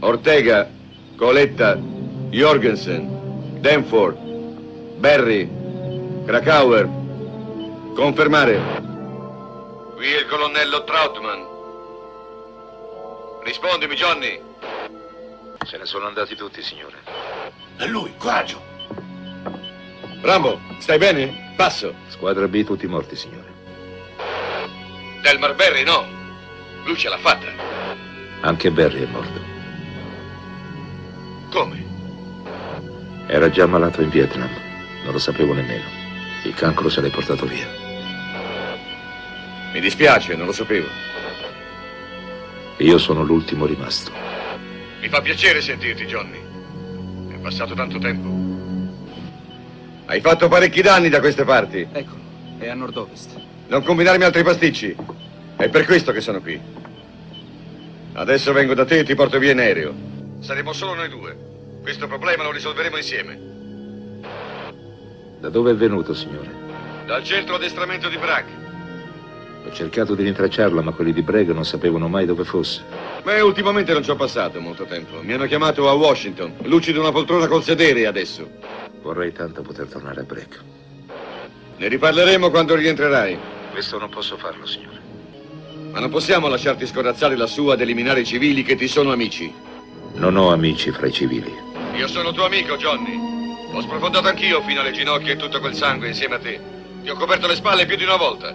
[0.00, 0.68] Ortega.
[1.16, 1.78] Coletta.
[2.30, 3.60] Jorgensen.
[3.60, 4.16] Danford.
[4.98, 5.48] Berry.
[6.26, 6.88] Krakauer.
[7.94, 8.60] Confermare.
[9.94, 11.46] Qui è il colonnello Troutman.
[13.44, 14.40] Rispondimi, Johnny.
[15.64, 16.96] Se ne sono andati tutti, signore.
[17.76, 18.65] È lui, coraggio.
[20.22, 21.52] Rambo, stai bene?
[21.56, 21.94] Passo.
[22.08, 23.52] Squadra B, tutti morti, signore.
[25.22, 26.04] Delmar Berry, no.
[26.84, 27.46] Lui ce l'ha fatta.
[28.40, 29.46] Anche Barry è morto.
[33.28, 34.48] Era già malato in Vietnam.
[35.02, 35.84] Non lo sapevo nemmeno.
[36.44, 37.66] Il cancro se l'è portato via.
[39.72, 40.86] Mi dispiace, non lo sapevo.
[42.78, 44.12] Io sono l'ultimo rimasto.
[45.00, 46.40] Mi fa piacere sentirti, Johnny.
[47.30, 48.55] È passato tanto tempo.
[50.08, 51.86] Hai fatto parecchi danni da queste parti.
[51.90, 52.20] Eccolo,
[52.58, 53.30] è a nord-ovest.
[53.66, 54.94] Non combinarmi altri pasticci.
[55.56, 56.60] È per questo che sono qui.
[58.12, 59.94] Adesso vengo da te e ti porto via in aereo.
[60.38, 61.36] Saremo solo noi due.
[61.82, 63.38] Questo problema lo risolveremo insieme.
[65.40, 66.50] Da dove è venuto, signore?
[67.04, 68.46] Dal centro addestramento di Bragg.
[69.66, 72.84] Ho cercato di rintracciarla, ma quelli di Breg non sapevano mai dove fosse.
[73.24, 75.20] Beh, ultimamente non ci ho passato molto tempo.
[75.22, 76.54] Mi hanno chiamato a Washington.
[76.62, 78.48] Lucido una poltrona col sedere adesso.
[79.06, 80.60] Vorrei tanto poter tornare a Breg.
[81.76, 83.38] Ne riparleremo quando rientrerai.
[83.70, 85.00] Questo non posso farlo, signore.
[85.92, 89.54] Ma non possiamo lasciarti scorazzare lassù ad eliminare i civili che ti sono amici.
[90.14, 91.54] Non ho amici fra i civili.
[91.94, 93.16] Io sono tuo amico, Johnny.
[93.72, 96.60] Ho sprofondato anch'io fino alle ginocchia e tutto quel sangue insieme a te.
[97.04, 98.52] Ti ho coperto le spalle più di una volta.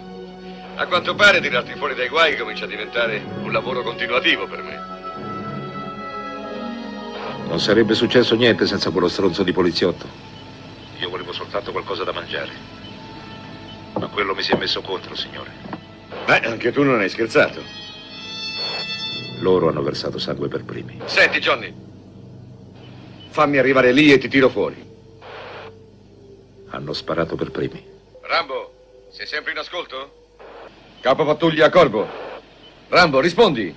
[0.74, 4.80] A quanto pare tirarti fuori dai guai comincia a diventare un lavoro continuativo per me.
[7.48, 10.21] Non sarebbe successo niente senza quello stronzo di poliziotto.
[11.32, 12.50] Volevo soltanto qualcosa da mangiare.
[13.94, 15.50] Ma quello mi si è messo contro, signore.
[16.26, 17.62] Beh, anche tu non hai scherzato.
[19.40, 21.00] Loro hanno versato sangue per primi.
[21.06, 21.72] Senti, Johnny.
[23.30, 24.90] Fammi arrivare lì e ti tiro fuori.
[26.68, 27.82] Hanno sparato per primi.
[28.20, 28.74] Rambo,
[29.10, 30.36] sei sempre in ascolto?
[31.00, 32.06] Capo pattuglia Corvo.
[32.88, 33.74] Rambo, rispondi.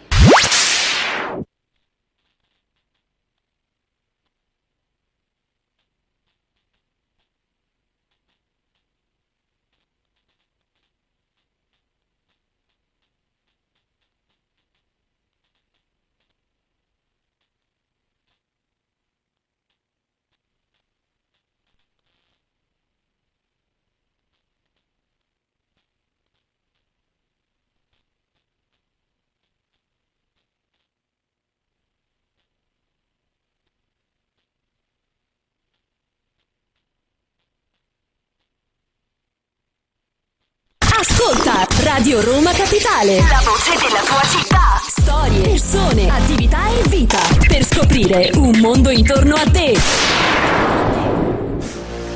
[41.08, 43.18] Ascolta Radio Roma Capitale.
[43.18, 44.82] La voce della tua città.
[44.88, 47.20] Storie, persone, attività e vita.
[47.48, 49.78] Per scoprire un mondo intorno a te.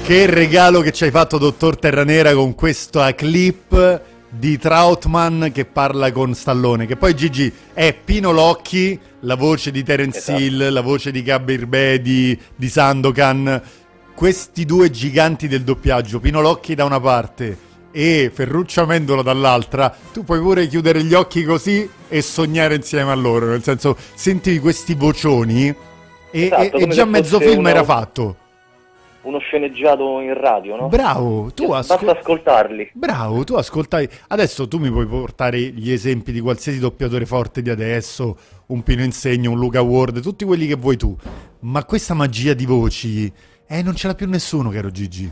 [0.02, 6.12] Che regalo che ci hai fatto, dottor Terranera, con questa clip di Trautman che parla
[6.12, 6.88] con Stallone.
[6.88, 10.40] Che poi Gigi è Pino Locchi, la voce di Terence Esatto.
[10.40, 13.62] Hill, la voce di Gabir Bedi, di Sandokan.
[14.16, 20.24] Questi due giganti del doppiaggio, Pino Locchi da una parte e Ferruccio Amendola dall'altra, tu
[20.24, 23.48] puoi pure chiudere gli occhi così e sognare insieme a loro.
[23.48, 25.68] Nel senso, sentivi questi vocioni
[26.32, 28.36] e, Esatto, e- e già mezzo film uno- era fatto.
[29.22, 30.88] Uno sceneggiato in radio, no?
[30.88, 32.18] Bravo, tu Basta ascolti.
[32.20, 32.92] ascoltarli.
[32.94, 34.08] Bravo, tu ascoltavi.
[34.30, 39.04] Adesso tu mi puoi portare gli esempi di qualsiasi doppiatore forte di adesso, un Pino
[39.04, 41.16] Insegno, un Luca Ward, tutti quelli che vuoi tu.
[41.62, 43.32] Ma questa magia di voci,
[43.68, 45.30] eh, non ce l'ha più nessuno, caro Gigi.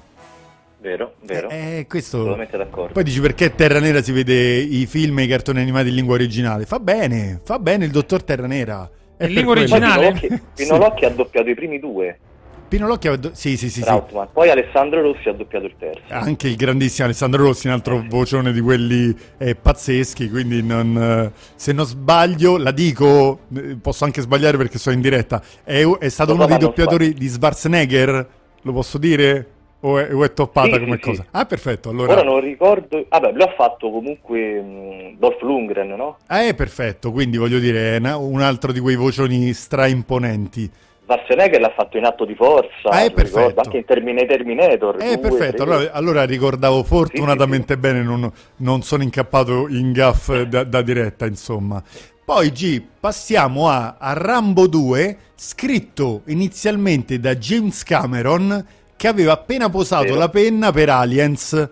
[0.79, 1.49] Vero, vero.
[1.49, 2.17] Eh, questo...
[2.17, 2.93] Assolutamente d'accordo.
[2.93, 6.13] Poi dici perché Terra Nera si vede i film e i cartoni animati in lingua
[6.13, 6.65] originale?
[6.65, 8.89] Fa bene, fa bene il dottor Terra Nera.
[9.17, 9.73] È In lingua quello.
[9.73, 10.11] Originale?
[10.53, 11.05] Pino Locchi, Sì.
[11.05, 12.19] Ha doppiato i primi due,
[12.67, 13.81] Pino Locchi aveva- Sì, sì, sì, sì.
[13.81, 14.27] Trautmann.
[14.33, 16.01] Poi Alessandro Rossi ha doppiato il terzo.
[16.09, 21.31] Anche il grandissimo Alessandro Rossi, un altro vocione di quelli eh, pazzeschi, quindi non, eh,
[21.55, 26.09] se non sbaglio, la dico, eh, posso anche sbagliare perché sono in diretta, è, è
[26.09, 28.27] stato No, uno no, dei doppiatori di Schwarzenegger,
[28.61, 29.47] lo posso dire?
[29.81, 31.21] O è, o è toppata Sì, come sì, cosa?
[31.21, 31.27] sì.
[31.31, 32.13] Ah, perfetto, allora...
[32.13, 33.05] Ora non ricordo...
[33.07, 36.17] Vabbè, lui ha fatto comunque mh, Dolph Lundgren, no?
[36.27, 40.69] Ah, è perfetto, quindi voglio dire, è una- un altro di quei vocioni straimponenti.
[41.03, 43.61] Schwarzenegger l'ha fatto in Atto di Forza, Ah, è ricordo, perfetto.
[43.61, 44.95] anche in Termina- Terminator.
[44.99, 45.73] Eh, due, perfetto, tre.
[45.73, 51.81] allora, allora ricordavo fortunatamente bene, non, non sono incappato in gaff da, da diretta, insomma.
[52.25, 58.65] Poi G, passiamo a, a Rambo 2, scritto inizialmente da James Cameron,
[58.97, 60.17] che aveva appena posato Vero.
[60.17, 61.69] la penna per Aliens,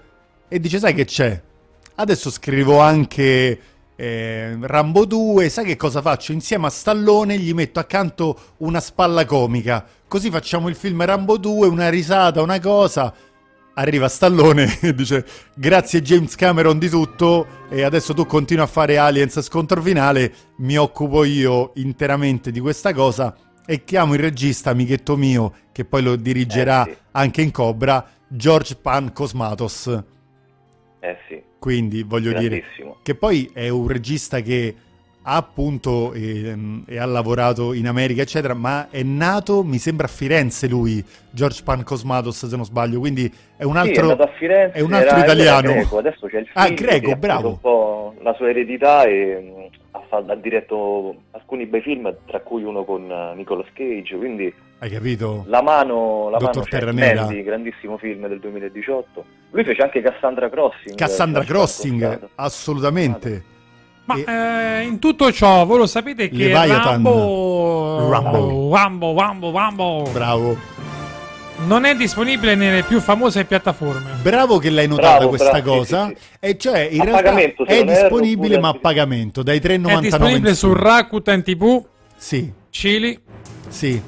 [0.48, 1.42] e dice, sai che c'è?
[1.96, 3.60] Adesso scrivo anche
[3.96, 6.32] eh, Rambo 2, sai che cosa faccio?
[6.32, 11.68] Insieme a Stallone gli metto accanto una spalla comica, così facciamo il film Rambo 2,
[11.68, 13.14] una risata, una cosa.
[13.78, 18.98] Arriva Stallone e dice grazie James Cameron di tutto e adesso tu continui a fare
[18.98, 23.36] Aliens scontro finale, mi occupo io interamente di questa cosa
[23.66, 26.98] e chiamo il regista amichetto mio che poi lo dirigerà Eh, sì.
[27.12, 30.04] anche in Cobra, George Pan Cosmatos.
[31.00, 32.64] Eh sì, Quindi voglio dire
[33.04, 34.76] che poi è un regista che
[35.28, 40.10] ha appunto ehm, e ha lavorato in America, eccetera, ma è nato, mi sembra, a
[40.10, 44.24] Firenze lui, George Pan Cosmatos, se non sbaglio, quindi è un Sì, è altro, andato
[44.24, 45.72] a Firenze, è un altro era- era italiano.
[45.74, 47.48] greco, adesso c'è il Ah, figlio greco, che ha bravo.
[47.50, 52.40] un po' la sua eredità e mh, ha, fa- ha diretto alcuni bei film, tra
[52.42, 55.44] cui uno con eh, Nicolas Cage, quindi Hai capito?
[55.48, 57.22] La mano, la Dottor mano c'è, Terranera.
[57.26, 59.26] Mandy, grandissimo film del 2018.
[59.52, 60.96] Lui fece anche Cassandra Crossing.
[60.96, 63.44] Cassandra George Crossing, assolutamente.
[64.06, 66.84] Ma E- eh, in tutto ciò, voi lo sapete che Leviathan.
[67.04, 68.70] Rambo, Rambo.
[68.76, 70.56] Rambo, Rambo, Rambo Bravo.
[71.66, 74.12] Non è disponibile nelle più famose piattaforme.
[74.22, 76.08] Bravo che l'hai notata Bravo, questa bravo, sì, cosa.
[76.08, 80.56] sì, E cioè, in A realtà è disponibile, ma a pagamento dai 3,99 È disponibile
[80.56, 80.74] su.
[80.74, 81.86] Rakuten TV,
[82.18, 83.20] Sì, Chili,
[83.70, 84.02] sì.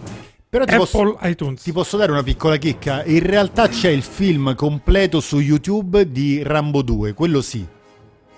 [0.50, 1.62] Però ti Apple posso, iTunes.
[1.62, 3.04] ti posso dare una piccola chicca.
[3.06, 7.66] In realtà c'è il film completo su YouTube di Rambo 2, quello sì.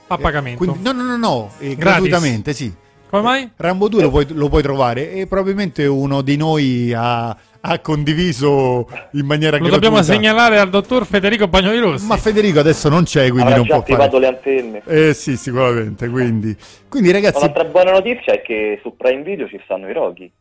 [0.07, 0.57] a pagamento.
[0.57, 2.73] Quindi- no, no, no, no, eh, gratuitamente, sì.
[3.09, 3.51] Come mai?
[3.55, 8.87] Rambo 2 lo puoi, lo puoi trovare e probabilmente uno di noi ha, ha condiviso
[9.13, 10.13] in maniera Lo dobbiamo gratuita.
[10.19, 12.05] segnalare al dottor Federico Bagnoli Rossi.
[12.05, 13.93] Ma Federico adesso non c'è, quindi Avrà non già può fare.
[14.05, 14.81] attivato le antenne.
[14.85, 16.07] Eh sì, sicuramente.
[16.09, 16.55] Quindi,
[16.87, 20.31] quindi ragazzi, Un'altra buona notizia è che su Prime Video ci stanno i Rocky.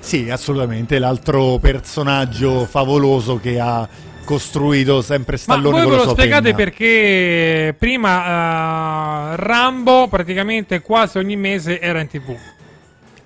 [0.00, 0.98] sì, assolutamente.
[0.98, 3.86] L'altro personaggio favoloso che ha
[4.24, 6.56] costruito sempre Ma Stallone voi con ve lo spiegate penna.
[6.56, 12.34] perché prima eh, Rambo praticamente quasi ogni mese era in tv.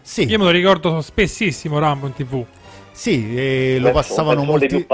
[0.02, 2.44] Sì, Io me lo ricordo spessissimo Rambo in tv.
[2.96, 4.86] Sì, e lo passavano molti,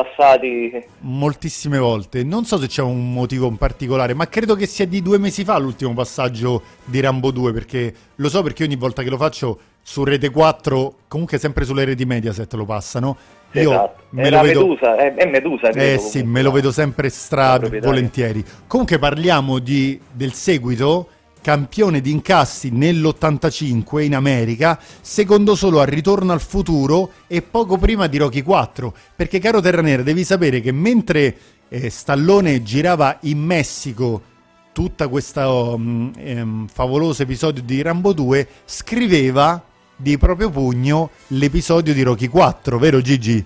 [0.99, 2.25] moltissime volte.
[2.25, 5.45] Non so se c'è un motivo in particolare, ma credo che sia di due mesi
[5.45, 9.57] fa l'ultimo passaggio di Rambo 2, perché lo so perché ogni volta che lo faccio
[9.81, 13.17] su Rete 4, comunque sempre sulle reti Mediaset lo passano.
[13.53, 14.03] Io esatto.
[14.11, 14.61] me Era lo vedo...
[14.61, 15.69] Medusa, è, è Medusa.
[15.69, 18.45] Eh credo, sì, comunque, me lo vedo sempre stra volentieri.
[18.67, 21.07] Comunque parliamo di, del seguito,
[21.43, 28.07] campione di incassi nell'85 in America, secondo solo a Ritorno al futuro e poco prima
[28.07, 28.95] di Rocky 4.
[29.15, 31.37] Perché caro Terranera, devi sapere che mentre
[31.69, 34.31] eh, Stallone girava in Messico
[34.73, 39.63] tutta questa um, ehm, favoloso episodio di Rambo 2, scriveva
[39.95, 43.45] di proprio pugno l'episodio di Rocky 4, vero Gigi?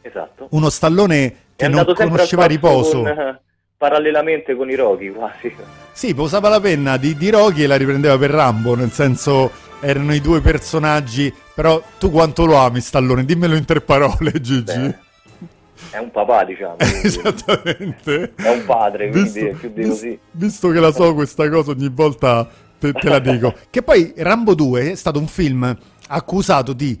[0.00, 0.48] Esatto.
[0.50, 3.02] Uno Stallone che non conosceva riposo.
[3.02, 3.40] con, eh,
[3.76, 5.54] parallelamente con i Rocky, quasi.
[5.92, 10.14] Sì, posava la penna di, di Rocky e la riprendeva per Rambo, nel senso erano
[10.14, 13.24] i due personaggi, però tu quanto lo ami Stallone?
[13.24, 14.78] Dimmelo in tre parole, Gigi.
[14.78, 14.98] Beh,
[15.90, 16.76] è un papà, diciamo.
[16.78, 18.32] quindi Esattamente.
[18.34, 20.18] È un padre, quindi Visto, è più di così.
[20.32, 23.54] visto che la so questa cosa ogni volta te, te la dico.
[23.70, 25.76] che poi Rambo 2 è stato un film
[26.08, 26.98] accusato di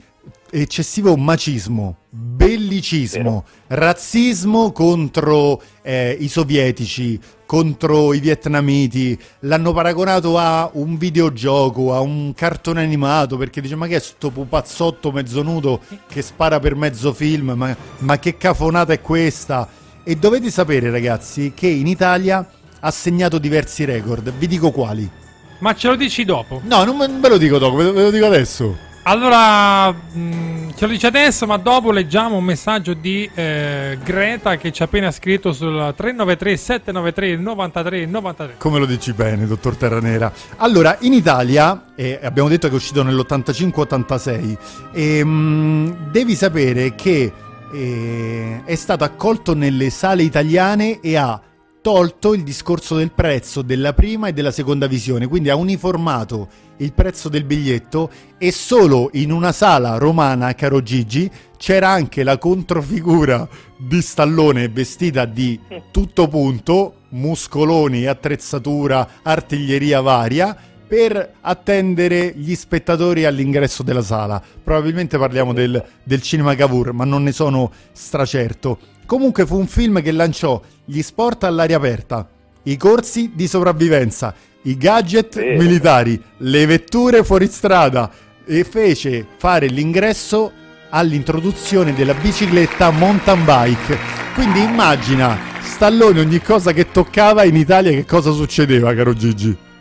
[0.60, 9.18] eccessivo macismo, bellicismo, razzismo contro eh, i sovietici, contro i vietnamiti.
[9.40, 14.30] L'hanno paragonato a un videogioco, a un cartone animato, perché dice ma che è sto
[14.30, 19.68] pupazzotto mezzo nudo che spara per mezzo film, ma, ma che cafonata è questa?
[20.04, 25.10] E dovete sapere ragazzi che in Italia ha segnato diversi record, vi dico quali.
[25.58, 26.60] Ma ce lo dici dopo.
[26.64, 28.92] No, non ve lo dico dopo, ve lo dico adesso.
[29.06, 34.72] Allora, mh, ce lo dice adesso, ma dopo leggiamo un messaggio di eh, Greta che
[34.72, 38.54] ci ha appena scritto sul 393 793 93 93.
[38.56, 40.32] Come lo dici bene, dottor Terranera?
[40.56, 44.56] Allora, in Italia, eh, abbiamo detto che è uscito nell'85-86,
[44.92, 47.30] ehm, devi sapere che
[47.72, 51.38] eh, è stato accolto nelle sale italiane e ha
[51.84, 56.94] tolto il discorso del prezzo della prima e della seconda visione, quindi ha uniformato il
[56.94, 63.46] prezzo del biglietto e solo in una sala romana, caro Gigi, c'era anche la controfigura
[63.76, 70.56] di Stallone vestita di tutto punto, muscoloni, attrezzatura, artiglieria varia,
[70.94, 74.40] per attendere gli spettatori all'ingresso della sala.
[74.62, 78.78] Probabilmente parliamo del, del cinema Cavour, ma non ne sono stracerto.
[79.04, 82.28] Comunque fu un film che lanciò gli sport all'aria aperta,
[82.62, 85.60] i corsi di sopravvivenza, i gadget Vero.
[85.60, 88.08] militari, le vetture fuoristrada
[88.46, 90.52] e fece fare l'ingresso
[90.90, 93.98] all'introduzione della bicicletta mountain bike.
[94.34, 99.72] Quindi immagina Stallone ogni cosa che toccava in Italia che cosa succedeva, caro Gigi?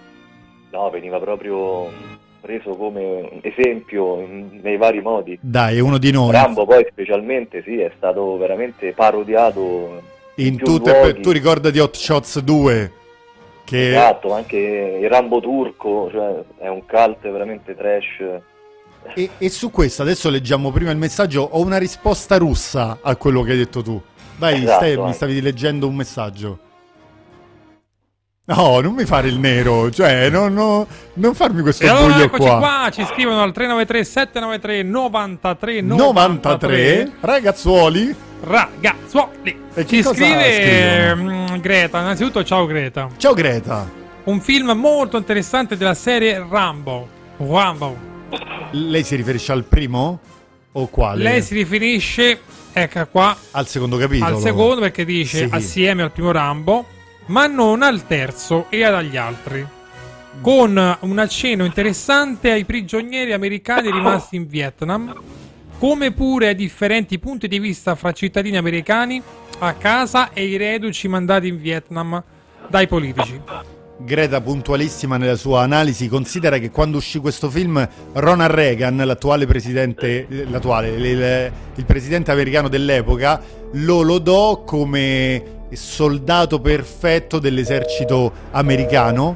[0.73, 1.87] No, veniva proprio
[2.41, 5.37] preso come esempio in- nei vari modi.
[5.39, 6.31] Dai, è uno di noi.
[6.31, 10.01] Rambo poi specialmente sì, è stato veramente parodiato
[10.35, 11.21] In più tutte, luoghi.
[11.21, 12.91] tu ricordati Hot Shots 2
[13.65, 18.41] che Esatto, anche il Rambo turco, cioè è un cult veramente trash.
[19.13, 21.47] e, e su questo adesso leggiamo prima il messaggio.
[21.51, 24.01] Ho una risposta russa a quello che hai detto tu.
[24.37, 26.57] Vai, Esatto, stai- mi stavi leggendo un messaggio.
[28.45, 32.57] No, non mi fare il nero, cioè, non, no- non farmi questo E allora qua.
[32.57, 32.89] qua.
[32.91, 38.13] ci scrivono al 393 793 93 93 ragazzuoli.
[38.41, 39.57] ragazzuoli.
[39.73, 41.31] E che Ci scrive scrivono?
[41.53, 43.07] mm, Greta, innanzitutto ciao Greta.
[43.15, 43.89] Ciao Greta.
[44.25, 47.07] Un film molto interessante della serie Rambo.
[47.37, 47.95] Rambo.
[48.71, 50.19] Lei si riferisce al primo
[50.73, 51.23] o quale?
[51.23, 52.41] Lei si riferisce,
[52.73, 54.35] ecco qua, al secondo capitolo.
[54.35, 55.49] al secondo perché dice Sì.
[55.49, 56.87] assieme al primo Rambo,
[57.27, 59.65] ma non al terzo e agli altri.
[60.41, 65.13] Con un accenno interessante ai prigionieri americani rimasti in Vietnam,
[65.77, 69.21] come pure ai differenti punti di vista fra cittadini americani
[69.59, 72.23] a casa e i reduci mandati in Vietnam
[72.67, 73.39] dai politici.
[73.95, 80.25] Greta, puntualissima nella sua analisi, considera che quando uscì questo film Ronald Reagan, l'attuale presidente,
[80.49, 83.39] l'attuale, il, il presidente americano dell'epoca,
[83.73, 89.35] lo lodò come soldato perfetto dell'esercito americano,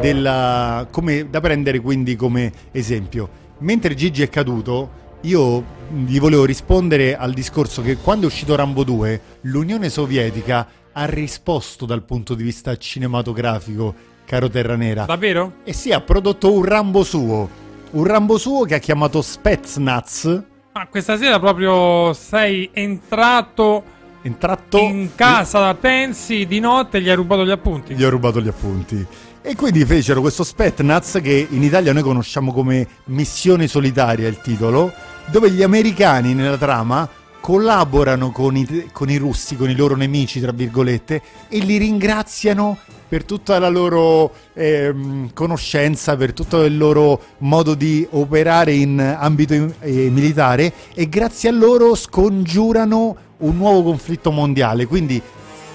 [0.00, 3.28] della- come- da prendere quindi come esempio.
[3.58, 5.62] Mentre Gigi è caduto, io
[6.06, 11.86] gli volevo rispondere al discorso che quando è uscito Rambo 2, l'Unione Sovietica ha risposto
[11.86, 15.04] dal punto di vista cinematografico, caro Terranera.
[15.04, 15.54] Davvero?
[15.64, 17.48] E sì, ha prodotto un Rambo suo.
[17.90, 20.42] Un Rambo suo che ha chiamato Spetsnaz.
[20.72, 27.08] Ma questa sera proprio sei entrato Entrato in casa da Tensi di notte e gli
[27.08, 27.94] hai rubato gli appunti.
[27.94, 29.06] Gli ho rubato gli appunti.
[29.40, 34.92] E quindi fecero questo Spetsnaz che in Italia noi conosciamo come Missione Solitaria il titolo,
[35.26, 37.08] dove gli americani nella trama
[37.40, 42.78] collaborano con i, con i russi, con i loro nemici, tra virgolette, e li ringraziano
[43.08, 49.54] per tutta la loro ehm, conoscenza, per tutto il loro modo di operare in ambito
[49.80, 54.86] eh, militare e grazie a loro scongiurano un nuovo conflitto mondiale.
[54.86, 55.20] Quindi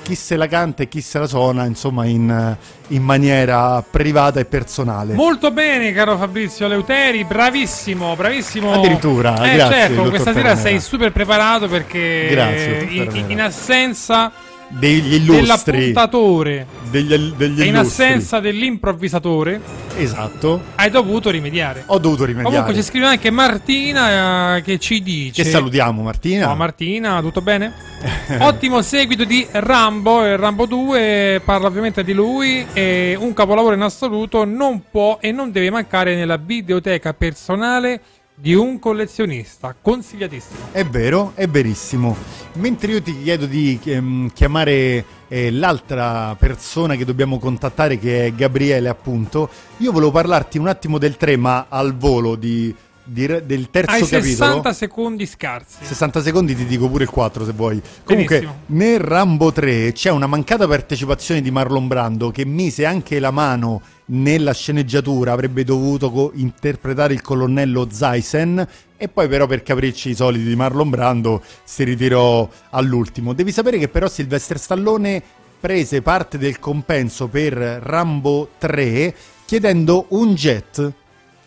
[0.06, 2.56] chi se la canta e chi se la suona, insomma, in,
[2.90, 5.16] in maniera privata e personale.
[5.16, 8.72] Molto bene, caro Fabrizio Leuteri, bravissimo, bravissimo.
[8.74, 14.32] Addirittura, eh, grazie, certo, questa sera sei super preparato perché Grazie, in, in assenza
[14.68, 15.72] Degli illustri.
[15.72, 19.62] dell'appuntatore Degli, degli e in assenza dell'improvvisatore
[19.98, 20.62] Esatto.
[20.76, 21.84] hai dovuto rimediare.
[21.88, 22.56] Ho dovuto rimediare.
[22.56, 26.46] Comunque ci scrive anche Martina eh, che ci dice Che salutiamo, Martina.
[26.46, 27.74] Ciao Martina, tutto bene?
[28.40, 33.82] Ottimo seguito di Rambo, e Rambo 2 parla ovviamente di lui e un capolavoro in
[33.82, 38.02] assoluto non può e non deve mancare nella videoteca personale
[38.38, 40.68] di un collezionista, consigliatissimo.
[40.72, 42.16] È vero, è verissimo.
[42.54, 48.34] Mentre io ti chiedo di ehm, chiamare eh, l'altra persona che dobbiamo contattare, che è
[48.34, 52.76] Gabriele, appunto, io volevo parlarti un attimo del 3, ma al volo di,
[53.06, 54.24] del terzo Hai capitolo.
[54.24, 55.78] 60 secondi scarsi.
[55.82, 57.82] 60 secondi ti dico pure il 4 se vuoi.
[58.04, 58.62] Comunque, Benissimo.
[58.68, 63.82] nel Rambo 3 c'è una mancata partecipazione di Marlon Brando che mise anche la mano
[64.08, 70.46] nella sceneggiatura, avrebbe dovuto co- interpretare il colonnello Zaisen e poi però per capricci soliti
[70.46, 73.34] di Marlon Brando si ritirò all'ultimo.
[73.34, 75.22] Devi sapere che però Sylvester Stallone
[75.60, 80.94] prese parte del compenso per Rambo 3 chiedendo un jet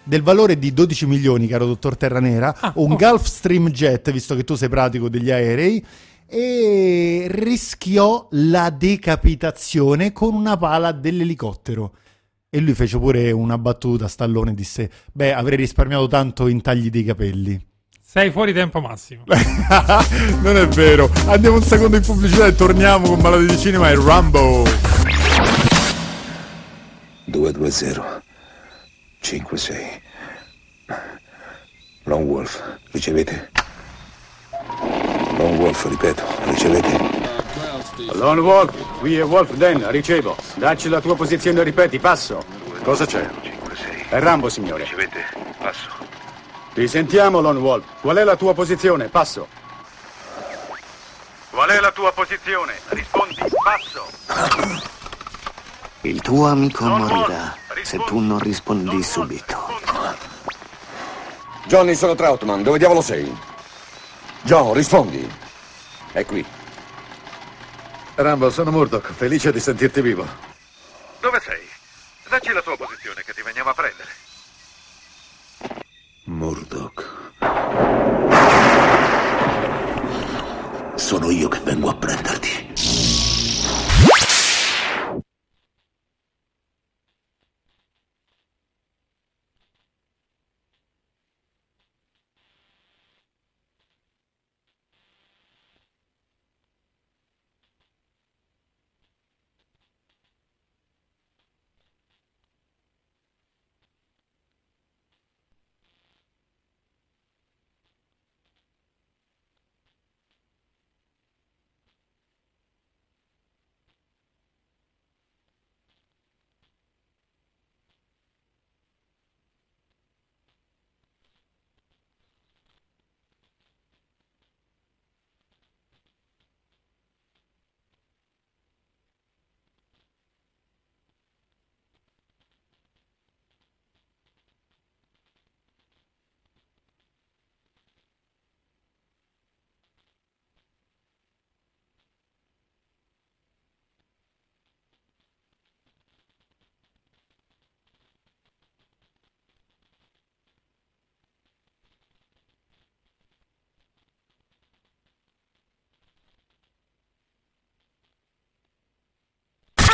[0.08, 2.96] del valore di 12 milioni, caro dottor Terranera, Ah, un oh.
[2.96, 5.84] Gulfstream Jet, visto che tu sei pratico degli aerei,
[6.26, 11.92] e rischiò la decapitazione con una pala dell'elicottero.
[12.48, 17.04] E lui fece pure una battuta, Stallone disse, beh, avrei risparmiato tanto in tagli dei
[17.04, 17.66] capelli.
[18.02, 19.24] Sei fuori tempo massimo.
[20.40, 21.10] non è vero.
[21.26, 24.64] Andiamo un secondo in pubblicità e torniamo con Malati di Cinema e Rambo.
[27.26, 28.27] 220
[29.20, 30.02] 56
[32.04, 33.50] Lone Wolf, ricevete?
[35.36, 36.98] Lone Wolf, ripeto, ricevete?
[38.14, 40.36] Lone Wolf, qui è Wolf Den, ricevo.
[40.54, 42.42] Dacci la tua posizione, ripeti, passo.
[42.82, 43.28] Cosa c'è?
[44.08, 44.84] È Rambo, signore.
[44.84, 45.26] Ricevete?
[45.58, 45.90] Passo.
[46.72, 47.84] Ti sentiamo, Lone Wolf.
[48.00, 49.08] Qual è la tua posizione?
[49.08, 49.46] Passo.
[51.50, 52.72] Qual è la tua posizione?
[52.88, 54.97] Rispondi, passo.
[56.02, 59.66] Il tuo amico morirà se tu non rispondi subito.
[61.66, 62.62] Johnny, sono Troutman.
[62.62, 63.36] Dove diavolo sei?
[64.42, 65.28] John, rispondi.
[66.12, 66.44] È qui.
[68.14, 70.26] Rambo, sono Murdoch, felice di sentirti vivo.
[71.20, 71.66] Dove sei?
[72.28, 74.10] Dacci la tua posizione che ti veniamo a prendere.
[76.24, 77.16] Murdoch.
[80.94, 82.67] Sono io che vengo a prenderti.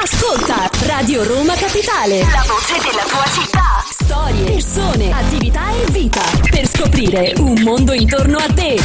[0.04, 2.18] Ascolta Radio Roma Capitale.
[2.18, 3.82] La voce della tua città.
[3.88, 6.20] Storie, persone, attività e vita.
[6.50, 8.78] Per scoprire un mondo intorno a te.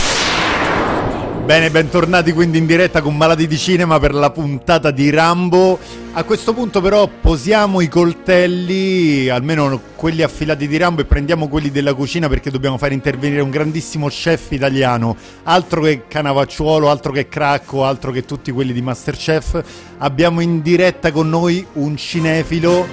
[1.44, 5.78] Bene, bentornati quindi in diretta con Malati di Cinema per la puntata di Rambo.
[6.12, 11.70] A questo punto però posiamo i coltelli, almeno quelli affilati di Rambo, e prendiamo quelli
[11.70, 15.16] della cucina perché dobbiamo fare intervenire un grandissimo chef italiano.
[15.44, 19.64] Altro che Canavacciuolo, altro che Cracco, altro che tutti quelli di Masterchef.
[20.00, 22.88] Abbiamo in diretta con noi un cinefilo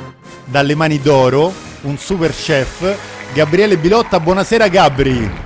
[0.44, 1.52] dalle mani d'oro,
[1.82, 2.96] un super chef,
[3.32, 4.20] Gabriele Bilotta.
[4.20, 5.45] Buonasera Gabri.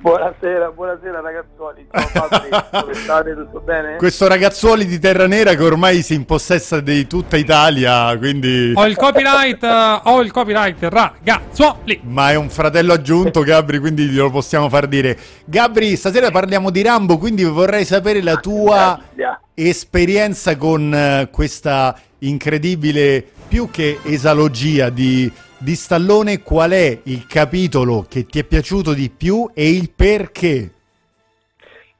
[0.00, 3.34] Buonasera, buonasera ragazzuoli, ciao Fabri, come state?
[3.34, 3.96] Tutto bene?
[3.96, 8.72] Questo ragazzuoli di Terra Nera che ormai si impossessa di tutta Italia, quindi...
[8.76, 9.64] Ho il copyright,
[10.04, 12.00] ho il copyright, ragazzuoli.
[12.04, 15.18] Ma è un fratello aggiunto Gabri, quindi glielo possiamo far dire.
[15.44, 19.00] Gabri, stasera parliamo di Rambo, quindi vorrei sapere la tua
[19.52, 28.06] esperienza con eh, questa incredibile, più che esalogia di di Stallone qual è il capitolo
[28.08, 30.70] che ti è piaciuto di più e il perché?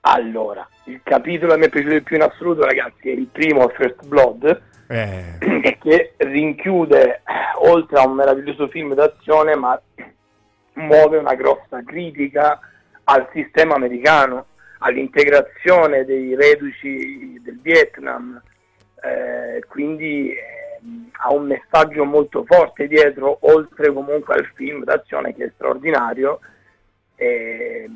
[0.02, 3.68] Allora, il capitolo che mi è piaciuto di più in assoluto, ragazzi, è il primo
[3.68, 5.38] First Blood, eh.
[5.82, 7.22] che rinchiude,
[7.56, 9.80] oltre a un meraviglioso film d'azione, ma
[10.74, 12.60] muove una grossa critica
[13.04, 14.46] al sistema americano,
[14.78, 18.40] all'integrazione dei reduci del Vietnam,
[19.02, 20.32] eh, quindi
[21.20, 26.40] ha un messaggio molto forte dietro, oltre comunque al film d'azione che è straordinario,
[27.16, 27.88] eh,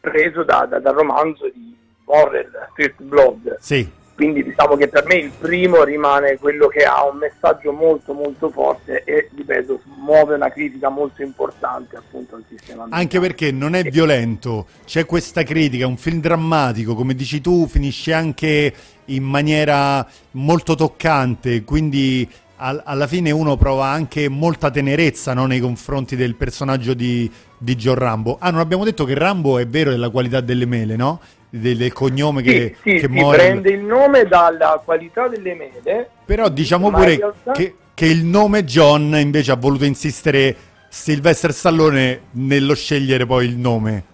[0.00, 3.56] preso da, da, dal romanzo di Morrell, First Blood.
[3.58, 3.97] Sì.
[4.18, 8.50] Quindi diciamo che per me il primo rimane quello che ha un messaggio molto molto
[8.50, 12.82] forte e, ripeto, muove una critica molto importante appunto al sistema.
[12.82, 13.00] Americano.
[13.00, 18.12] Anche perché non è violento, c'è questa critica, un film drammatico, come dici tu, finisce
[18.12, 22.28] anche in maniera molto toccante, quindi
[22.58, 27.76] al, alla fine uno prova anche molta tenerezza no, nei confronti del personaggio di, di
[27.76, 28.36] John Rambo.
[28.40, 31.20] Ah, non abbiamo detto che Rambo è vero della qualità delle mele, no?
[31.50, 33.38] Del, del cognome sì, che, sì, che muore.
[33.38, 36.10] prende il nome dalla qualità delle mele.
[36.24, 40.54] Però diciamo pure realtà- che, che il nome John invece ha voluto insistere
[40.88, 44.04] Sylvester Stallone nello scegliere poi il nome.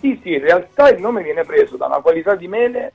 [0.00, 2.92] Sì, sì, in realtà il nome viene preso da una qualità di mele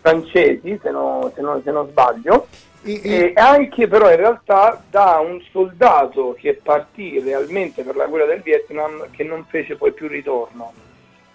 [0.00, 2.46] francesi, se, no- se non- se non sbaglio,
[2.86, 8.42] e anche però in realtà da un soldato che partì realmente per la guerra del
[8.42, 10.72] Vietnam che non fece poi più ritorno.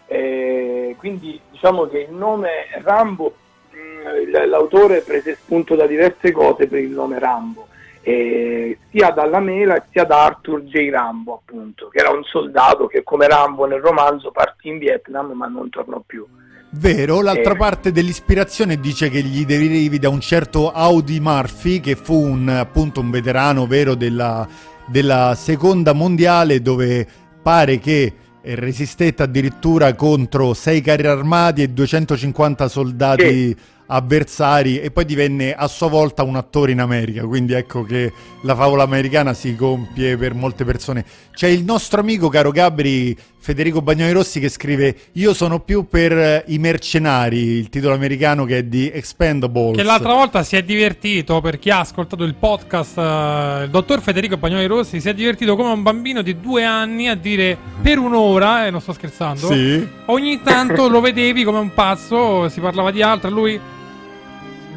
[0.07, 2.49] Eh, quindi diciamo che il nome
[2.81, 3.33] Rambo,
[3.71, 7.67] mh, l- l'autore prese spunto da diverse cose per il nome Rambo,
[8.01, 10.89] eh, sia dalla mela sia da Arthur J.
[10.89, 15.47] Rambo appunto, che era un soldato che come Rambo nel romanzo partì in Vietnam ma
[15.47, 16.25] non tornò più.
[16.73, 17.57] Vero, l'altra Eh.
[17.57, 23.01] parte dell'ispirazione dice che gli derivi da un certo Audi Murphy, che fu un, appunto
[23.01, 24.47] un veterano vero della,
[24.87, 27.05] della seconda mondiale, dove
[27.41, 28.13] pare che
[28.43, 33.55] resistette addirittura contro sei carri armati e 250 soldati
[33.93, 38.11] avversari e poi divenne a sua volta un attore in America, quindi ecco che
[38.43, 41.03] la favola americana si compie per molte persone.
[41.33, 46.11] C'è il nostro amico caro Gabri Federico Bagnoli Rossi che scrive Io sono più per
[46.11, 49.75] eh, i mercenari, il titolo americano che è di Expendables.
[49.77, 53.99] Che l'altra volta si è divertito, per chi ha ascoltato il podcast, eh, il dottor
[53.99, 57.97] Federico Bagnoli Rossi si è divertito come un bambino di due anni a dire per
[57.97, 59.87] un'ora, e non sto scherzando, Sì.
[60.05, 63.59] ogni tanto lo vedevi come un pazzo, si parlava di altro, e lui...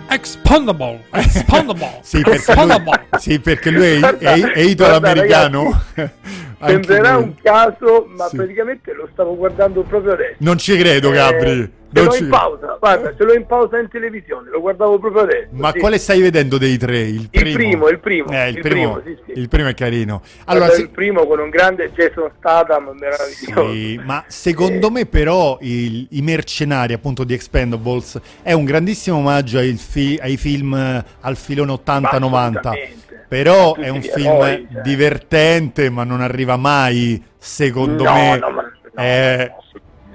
[0.09, 3.07] Expandable, expandable, Sì, perché expandable.
[3.11, 5.83] lui, sì, perché lui è, è, è italo-americano.
[6.67, 8.37] Sembrerà un caso, ma Sì.
[8.37, 10.37] praticamente lo stavo guardando proprio adesso.
[10.39, 11.73] Non ci credo, Eh, Gabri.
[11.95, 14.99] Ce Non l'ho ci- in pausa, guarda, ce l'ho in pausa in televisione, lo guardavo
[14.99, 15.47] proprio adesso.
[15.53, 15.79] Ma sì.
[15.79, 16.99] quale stai vedendo dei tre?
[16.99, 19.75] Il primo, Il primo, il primo, Eh, il, il primo, primo, sì, il primo è
[19.75, 20.21] carino.
[20.47, 23.73] Allora, sì- il primo con un grande Jason Statham meraviglioso.
[23.73, 29.75] Sì, ma secondo me però i mercenari appunto di Expendables è un grandissimo omaggio ai,
[29.75, 33.03] fi- ai film eh, al filone 80-90 assolutamente.
[33.29, 34.81] Però è un film eroi, cioè.
[34.83, 39.53] divertente ma non arriva mai secondo No, me no, ma- no, eh,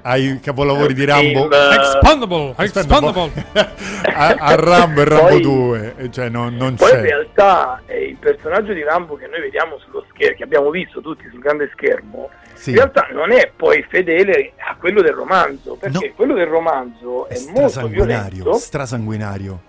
[0.02, 3.32] ai capolavori di È Rambo film, eh, Expandable, expandable.
[4.14, 7.82] a, a Rambo e Rambo Poi- 2 eh, cioè non, non Poi in c'è realtà
[7.86, 11.40] eh, il personaggio di Rambo che noi vediamo sullo schermo, che abbiamo visto tutti sul
[11.42, 12.70] grande schermo, Sì.
[12.70, 16.14] in realtà non è poi fedele a quello del romanzo, perché No.
[16.16, 19.62] quello del romanzo è molto strasanguinario violento, strasanguinario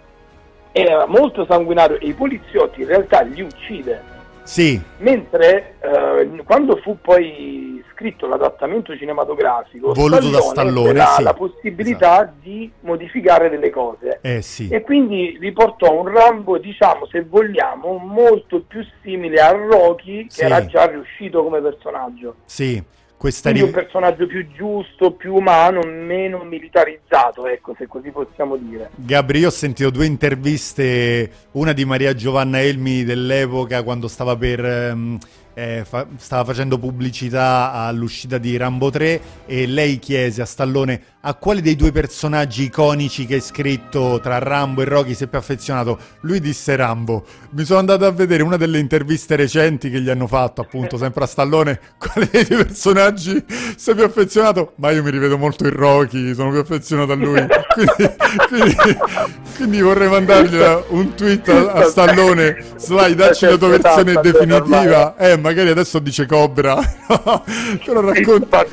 [0.73, 4.19] era molto sanguinario e i poliziotti in realtà li uccide.
[4.43, 4.81] Sì.
[4.99, 11.23] Mentre eh, quando fu poi scritto l'adattamento cinematografico, Voluto da Stallone, la, sì.
[11.23, 12.33] la possibilità esatto.
[12.41, 14.19] di modificare delle cose.
[14.23, 14.69] Eh, sì.
[14.69, 20.65] E quindi riportò un Rambo, diciamo, se vogliamo, molto più simile a Rocky, che era
[20.65, 22.37] già riuscito come personaggio.
[22.47, 22.83] Sì,
[23.21, 28.89] questa Quindi un personaggio più giusto, più umano, meno militarizzato, ecco, se così possiamo dire.
[28.95, 34.65] Gabri, io ho sentito due interviste, una di Maria Giovanna Elmi dell'epoca quando stava per
[34.65, 35.19] ehm,
[35.55, 41.35] eh, fa- stava facendo pubblicità all'uscita di Rambo 3 e lei chiese a Stallone a
[41.35, 45.99] quale dei due personaggi iconici che hai scritto tra Rambo e Rocky sei più affezionato.
[46.21, 47.25] Lui disse Rambo.
[47.51, 51.25] Mi sono andato a vedere una delle interviste recenti che gli hanno fatto, appunto, sempre
[51.25, 53.45] a Stallone, quale dei due personaggi
[53.77, 54.73] sei più affezionato?
[54.77, 57.47] Ma io mi rivedo molto in Rocky, sono più affezionato a lui.
[57.71, 58.77] Quindi, quindi,
[59.57, 65.17] quindi vorrei mandargli un tweet a, a Stallone, Sly, dacci la tua versione definitiva.
[65.17, 66.77] Eh, magari adesso dice Cobra.
[67.85, 68.65] Però racconta...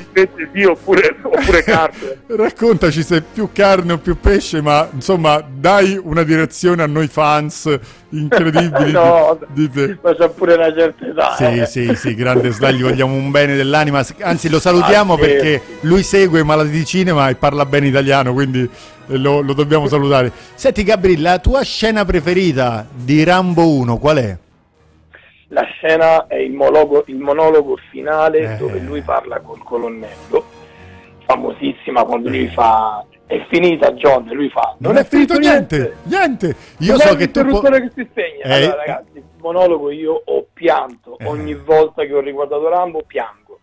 [0.52, 2.18] Sì, oppure, oppure carne.
[2.26, 7.08] Raccontaci se è più carne o più pesce, ma insomma, dai una direzione a noi
[7.08, 7.78] fans
[8.10, 9.98] incredibili no, di, di.
[10.00, 11.34] Ma c'ha pure una certa età.
[11.36, 11.66] Sì, eh.
[11.66, 14.04] sì, sì, grande Sly, gli vogliamo un bene dell'anima.
[14.20, 15.22] Anzi, lo salutiamo Ah, sì.
[15.22, 18.68] perché lui segue Malati di Cinema e parla bene italiano, quindi
[19.08, 20.30] eh, lo, lo dobbiamo salutare.
[20.54, 24.36] Senti, Gabri, la tua scena preferita di Rambo 1 qual è?
[25.48, 28.56] La scena è il monologo, il monologo finale Eh.
[28.58, 30.44] dove lui parla col colonnello,
[31.24, 36.54] famosissima quando lui fa è finita John e lui fa Non, è finito niente, niente.
[36.78, 37.40] Io non so è che tu...
[37.40, 38.42] l'interruttore che si spegna.
[38.44, 43.58] Eh, Allora, ragazzi, il monologo io ho pianto ogni volta che ho riguardato Rambo, piango.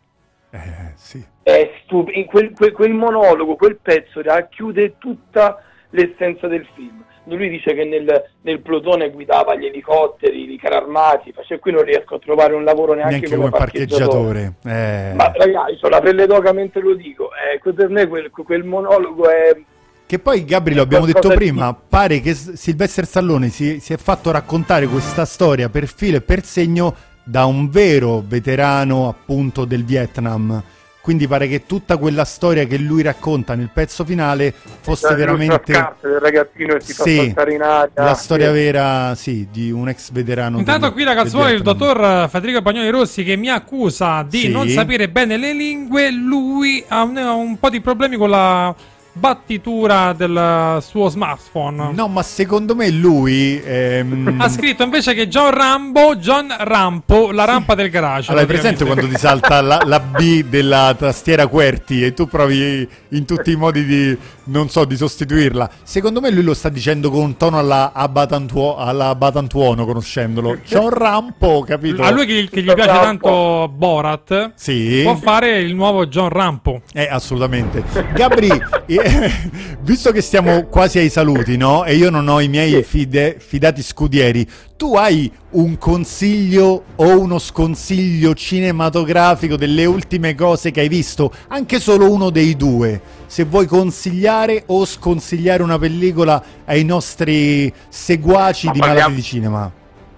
[0.51, 0.59] Eh,
[0.95, 1.23] sì.
[1.43, 5.61] È stup- in quel, quel- quel monologo, quel pezzo racchiude tutta
[5.91, 7.03] l'essenza del film.
[7.25, 11.83] Lui dice che nel, nel plotone guidava gli elicotteri, i carri armati, cioè qui non
[11.83, 14.53] riesco a trovare un lavoro neanche, Neanche come, come parcheggiatore.
[14.63, 15.11] Eh.
[15.15, 17.29] Ma ragazzi, ho la pelle d'oca mentre lo dico.
[17.33, 19.57] Eh, per me quel, quel monologo è
[20.05, 23.93] Che poi, Gabri, lo abbiamo detto qualcosa di- prima, pare che Sylvester Stallone si, si
[23.93, 29.65] è fatto raccontare questa storia per filo e per segno da un vero veterano appunto
[29.65, 30.63] del Vietnam.
[31.05, 34.51] Quindi pare che tutta quella storia che lui racconta nel pezzo finale
[34.81, 35.61] fosse Cioè, veramente
[36.01, 37.91] del ragazzino che si Sì, fa saltare in aria.
[37.93, 38.53] la storia Sì.
[38.53, 40.57] vera, sì, di un ex veterano.
[40.57, 44.49] Intanto del- qui ragazzuoli il dottor Federico Bagnoli Rossi che mi accusa di Sì.
[44.49, 48.73] non sapere bene le lingue, lui ha un, ha un po' di problemi con la
[49.17, 51.91] battitura del suo smartphone.
[51.93, 53.61] No, ma secondo me lui...
[53.63, 58.27] ehm, Ha scritto invece che John Rambo, John Rampo, la rampa del garage.
[58.29, 62.87] Allora, hai presente quando ti salta la, la B della tastiera QWERTY e tu provi
[63.09, 65.69] in tutti i modi di, non so, di sostituirla?
[65.83, 70.59] Secondo me lui lo sta dicendo con un tono alla, Abatantuo- alla Batantuono, conoscendolo.
[70.65, 72.01] C'è un rampo, capito?
[72.03, 74.99] A lui che, che gli piace tanto Borat, Sì.
[75.03, 76.81] può fare il nuovo John Rampo.
[76.93, 77.81] Eh, assolutamente.
[78.13, 78.49] Gabri,
[78.87, 79.03] eh,
[79.81, 81.85] visto che stiamo quasi ai saluti, no?
[81.85, 87.39] E io non ho i miei fide- fidati scudieri, tu hai un consiglio o uno
[87.39, 91.31] sconsiglio cinematografico delle ultime cose che hai visto?
[91.49, 93.01] Anche solo uno dei due.
[93.27, 99.21] Se vuoi consigliare o sconsigliare una pellicola ai nostri seguaci Ma di parliamo- Malati di
[99.23, 99.71] Cinema.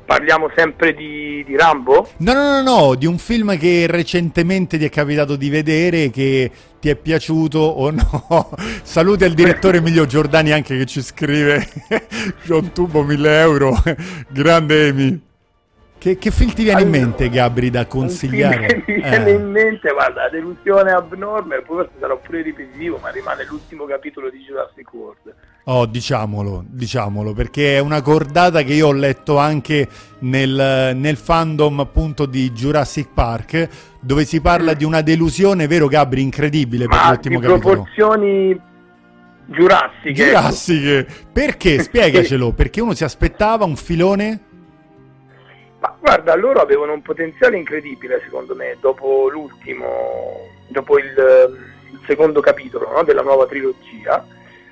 [0.07, 2.07] Parliamo sempre di, di Rambo?
[2.19, 6.49] No, no, no, no, di un film che recentemente ti è capitato di vedere, che
[6.79, 8.49] ti è piaciuto o no.
[8.83, 11.67] Saluti al direttore Emilio Giordani anche che ci scrive
[12.45, 13.75] John Tubo 1000 euro,
[14.31, 15.21] grande Emi.
[15.97, 18.65] Che, che film ti viene in Allora, mente, Gabri, da film consigliare?
[18.65, 19.33] che mi viene Eh.
[19.33, 24.29] in mente, guarda, la delusione abnorme, poi forse sarà pure ripetitivo, ma rimane l'ultimo capitolo
[24.29, 25.35] di Jurassic World.
[25.69, 29.85] Oh, diciamolo, diciamolo, perché è una cordata che io ho letto anche
[30.19, 33.67] nel, nel fandom appunto di Jurassic Park,
[33.99, 37.59] dove si parla di una delusione, vero Gabri, incredibile per Ma di l'ultimo capitolo.
[37.59, 38.61] proporzioni
[39.43, 40.13] giurassiche.
[40.13, 41.79] Giurassiche, perché?
[41.83, 44.39] Spiegacelo, perché uno si aspettava un filone?
[45.81, 49.85] Ma guarda, loro avevano un potenziale incredibile, secondo me, dopo l'ultimo,
[50.69, 51.13] dopo il,
[51.91, 54.25] il secondo capitolo no, della nuova trilogia,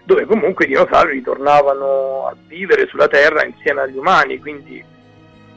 [0.06, 4.84] dove comunque i dinosauri ritornavano a vivere sulla Terra insieme agli umani, quindi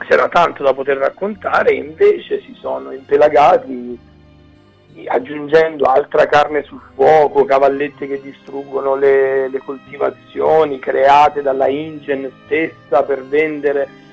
[0.06, 4.06] c'era tanto da poter raccontare, invece si sono impelagati
[5.06, 13.04] aggiungendo altra carne sul fuoco, cavallette che distruggono le, le coltivazioni create dalla Ingen stessa
[13.04, 14.06] per vendere.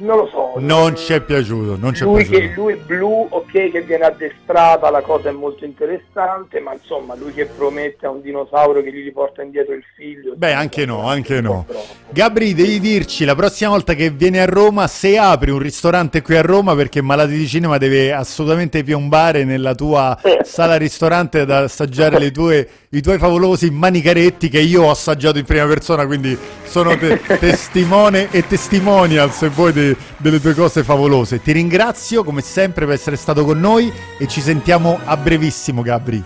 [0.00, 0.52] Non lo so.
[0.58, 2.48] Non ci è piaciuto, non ci è Lui, piaciuto.
[2.48, 7.32] che, lui blu, ok, che viene addestrata, la cosa è molto interessante, ma insomma, lui
[7.32, 10.34] che promette a un dinosauro che gli riporta indietro il figlio.
[10.36, 11.66] Beh, anche no, anche no.
[12.10, 16.36] Gabri, devi dirci la prossima volta che vieni a Roma se apri un ristorante qui
[16.36, 22.18] a Roma perché Malati di Cinema deve assolutamente piombare nella tua sala ristorante ad assaggiare
[22.18, 26.96] le tue, i tuoi favolosi manicaretti che io ho assaggiato in prima persona, quindi sono
[26.96, 31.40] te- testimone e testimonial se vuoi de- delle tue cose favolose.
[31.40, 36.22] Ti ringrazio come sempre per essere stato con noi e ci sentiamo a brevissimo, Gabri.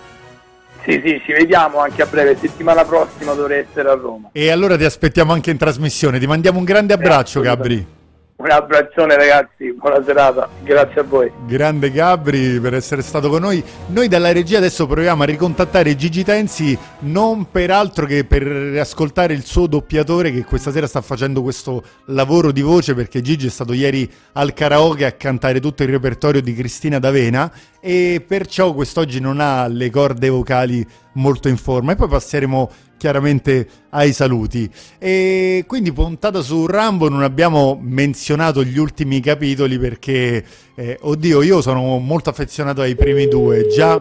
[0.85, 2.37] Sì, sì, ci vediamo anche a breve.
[2.41, 4.31] Settimana prossima dovrei essere a Roma.
[4.33, 6.19] E allora ti aspettiamo anche in trasmissione.
[6.19, 8.01] Ti mandiamo un grande abbraccio, Gabri.
[8.43, 11.31] Un abbraccione ragazzi, buona serata, grazie a voi.
[11.47, 13.63] Grande Gabri per essere stato con noi.
[13.91, 19.33] Noi dalla regia adesso proviamo a ricontattare Gigi Tensi, non per altro che per riascoltare
[19.33, 23.51] il suo doppiatore che questa sera sta facendo questo lavoro di voce perché Gigi è
[23.51, 27.49] stato ieri al karaoke a cantare tutto il repertorio di Cristina D'Avena
[27.85, 33.69] e perciò quest'oggi non ha le corde vocali molto in forma e poi passeremo chiaramente
[33.91, 34.71] ai saluti.
[34.99, 40.45] E quindi puntata su Rambo non abbiamo menzionato gli ultimi capitoli perché,
[40.77, 44.01] eh, oddio, io sono molto affezionato ai primi due, già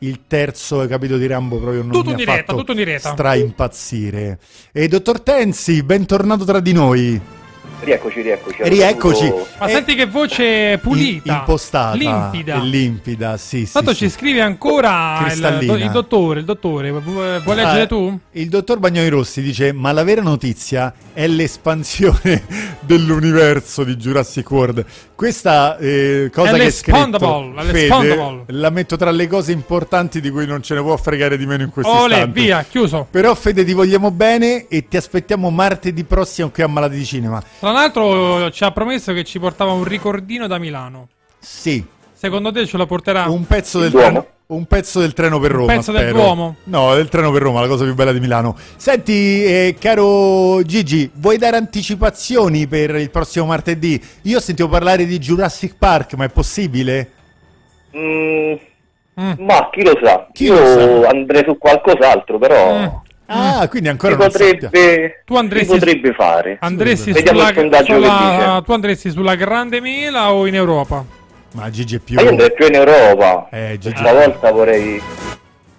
[0.00, 3.12] il terzo capitolo di Rambo proprio non Tutto mi in diretta, fatto tutto in diretta.
[3.12, 4.38] stra impazzire.
[4.72, 7.20] E dottor Tensi, bentornato tra di noi.
[7.84, 8.56] Rieccoci, rieccoci.
[8.62, 9.26] Rieccoci.
[9.26, 12.58] Saluto- Ma Eh, senti che voce pulita, impostata, limpida.
[12.62, 13.72] limpida, sì, sì.
[13.72, 14.04] Tanto sì.
[14.04, 16.90] ci scrive ancora il, il dottore, il dottore.
[16.92, 18.16] Vu- Vuoi Ah, leggere tu?
[18.32, 22.44] Il dottor Bagnoli Rossi dice: Ma la vera notizia è l'espansione
[22.80, 24.84] dell'universo di Jurassic World.
[25.22, 30.30] Questa eh, cosa È che è scritto Fede, la metto tra le cose importanti di
[30.30, 32.40] cui non ce ne può fregare di meno in questo Ole, istante.
[32.40, 33.06] via, chiuso.
[33.08, 37.40] Però Fede ti vogliamo bene e ti aspettiamo martedì prossimo qui a Malati di Cinema.
[37.60, 41.06] Tra l'altro ci ha promesso che ci portava un ricordino da Milano.
[41.38, 43.26] Sì, Secondo te ce lo porterà?
[43.28, 44.26] un pezzo del Duomo?
[44.52, 45.72] Un pezzo del treno per Roma.
[45.74, 46.16] pezzo del spero.
[46.18, 46.56] Duomo?
[46.64, 48.54] No, del treno per Roma, la cosa più bella di Milano.
[48.76, 54.00] Senti, eh, caro Gigi, vuoi dare anticipazioni per il prossimo martedì?
[54.22, 57.10] Io sentivo parlare di Jurassic Park, ma è possibile?
[57.96, 58.54] Mm,
[59.20, 59.32] Mm.
[59.44, 60.26] Ma chi lo sa?
[60.32, 61.08] Chi Io lo sa?
[61.10, 62.86] andrei su qualcos'altro, però Mm.
[63.26, 66.56] Ah, quindi ancora si non potrebbe, Tu andresti si potrebbe fare.
[66.60, 68.62] Andresti Vediamo sulla, il sondaggio che sulla- dice.
[68.64, 71.04] tu andresti sulla Grande Mela o in Europa?
[71.52, 72.14] Ma Gigi è più...
[72.16, 73.48] Ma io andrei più in Europa.
[73.50, 75.00] Eh, Gigi- Stavolta vorrei,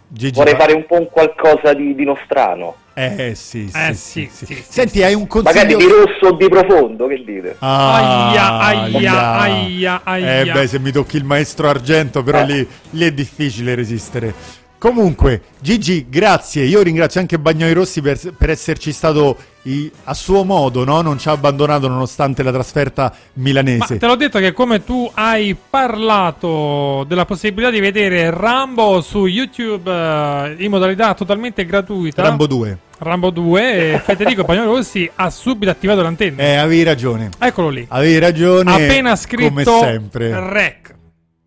[0.08, 2.76] Gigi vorrei fa- fare un po' un qualcosa di, di nostrano.
[2.96, 4.46] Eh, sì, sì, Eh, sì, sì, sì.
[4.46, 5.54] sì, sì, Senti, hai un consiglio...
[5.62, 7.56] Magari di rosso o di profondo, che dite?
[7.60, 10.40] Ah, Aia, aia, aia, aia.
[10.42, 12.46] Eh beh, se mi tocchi il maestro argento, però Eh.
[12.46, 14.62] lì, lì è difficile resistere.
[14.84, 16.66] Comunque, Gigi, grazie.
[16.66, 21.00] Io ringrazio anche Bagnoli Rossi per, per esserci stato i- a suo modo, no?
[21.00, 23.98] Non ci ha abbandonato nonostante la trasferta Ma milanese.
[23.98, 29.90] te l'ho detto che come tu hai parlato della possibilità di vedere Rambo su YouTube
[29.90, 32.78] eh, in modalità totalmente gratuita, Rambo 2.
[32.98, 36.44] Rambo 2, e Federico Pagnolo Rossi ha subito attivato l'antenna.
[36.44, 37.30] Eh, avevi ragione.
[37.40, 37.86] Eccolo lì.
[37.88, 38.70] Avevi ragione.
[38.70, 40.50] Appena scritto Come sempre.
[40.50, 40.93] Rec.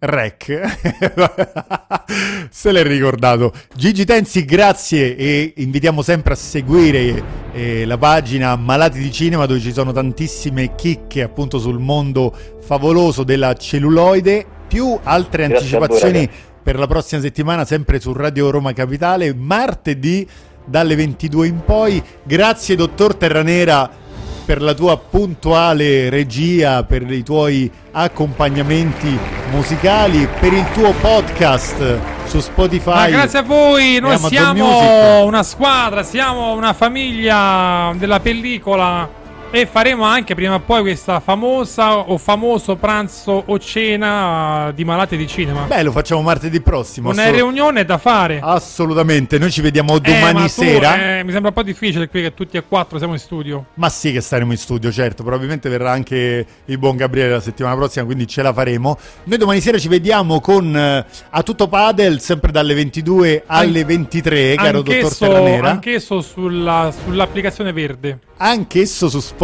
[0.07, 0.61] Rec.
[2.51, 3.53] Se l'è ricordato.
[3.75, 9.61] Gigi Tenzi, grazie e invitiamo sempre a seguire eh, la pagina Malati di Cinema dove
[9.61, 16.27] ci sono tantissime chicche appunto sul mondo favoloso della celluloide, più altre Grazie voi, anticipazioni
[16.27, 16.39] ragazzi.
[16.63, 20.27] per la prossima settimana sempre su Radio Roma Capitale, martedì
[20.65, 22.03] dalle 22 in poi.
[22.23, 24.05] Grazie dottor Terranera
[24.47, 29.19] per la tua puntuale regia, per i tuoi accompagnamenti
[29.51, 32.95] musicali, per il tuo podcast su Spotify.
[32.95, 35.27] Ma grazie a voi, noi siamo Music.
[35.27, 41.99] una squadra, siamo una famiglia della pellicola e faremo anche prima o poi questa famosa
[41.99, 45.63] o famoso pranzo o cena di malati di cinema.
[45.63, 47.11] Beh, lo facciamo martedì prossimo.
[47.11, 48.41] Una assolut- riunione da fare.
[48.43, 51.19] Assolutamente, noi ci vediamo Eh, domani ma tu, sera.
[51.19, 53.67] eh, mi sembra un po' difficile qui che tutti e quattro siamo in studio.
[53.75, 57.77] Ma sì che staremo in studio, certo, probabilmente verrà anche il buon Gabriele la settimana
[57.77, 58.99] prossima, quindi ce la faremo.
[59.25, 64.55] Noi domani sera ci vediamo con eh, A Tutto Padel, sempre dalle 22 alle 23,
[64.57, 65.71] caro dottor Anch'esso, Terranera.
[65.71, 68.19] anch'esso sulla- sull'applicazione verde.
[68.39, 69.36] Anch'esso su Spotify,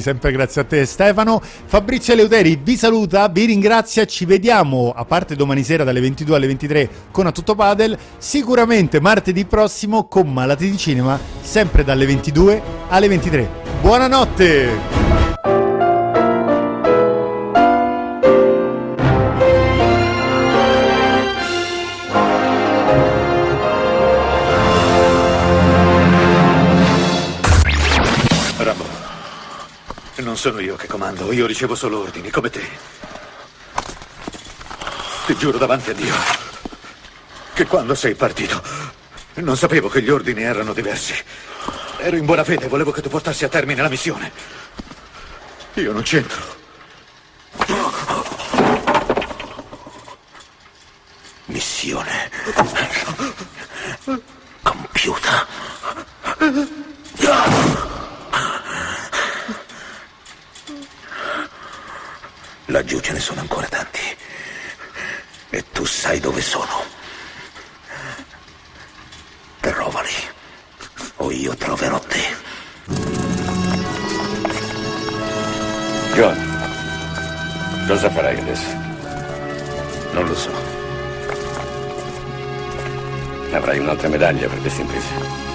[0.00, 1.40] sempre grazie a te Stefano.
[1.42, 6.46] Fabrizio Eleuteri vi saluta, vi ringrazia, ci vediamo a parte domani sera dalle 22 alle
[6.46, 12.62] 23 con A Tutto Padel, sicuramente martedì prossimo con Malati di Cinema, sempre dalle 22
[12.88, 13.48] alle 23.
[13.80, 15.69] Buonanotte!
[30.30, 32.62] Non sono io che comando, io ricevo solo ordini, come te.
[35.26, 36.14] Ti giuro davanti a Dio
[37.52, 38.62] che quando sei partito
[39.34, 41.14] non sapevo che gli ordini erano diversi.
[41.96, 44.30] Ero in buona fede, volevo che tu portassi a termine la missione.
[45.74, 46.58] Io non c'entro.
[51.46, 52.30] Missione
[54.62, 55.48] compiuta.
[62.70, 63.98] Laggiù ce ne sono ancora tanti.
[65.50, 66.84] E tu sai dove sono.
[69.58, 70.14] Trovali.
[71.16, 72.36] O io troverò te.
[76.14, 78.72] John, cosa farai adesso?
[80.12, 80.52] Non lo so.
[83.52, 85.49] Avrai un'altra medaglia per questa impresa.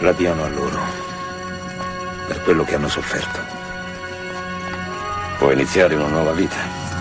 [0.00, 0.78] La diano a loro.
[2.28, 3.40] Per quello che hanno sofferto.
[5.38, 6.56] Puoi iniziare una nuova vita.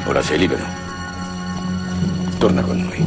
[0.05, 0.63] Ora sei libero.
[2.39, 3.05] Torna con noi.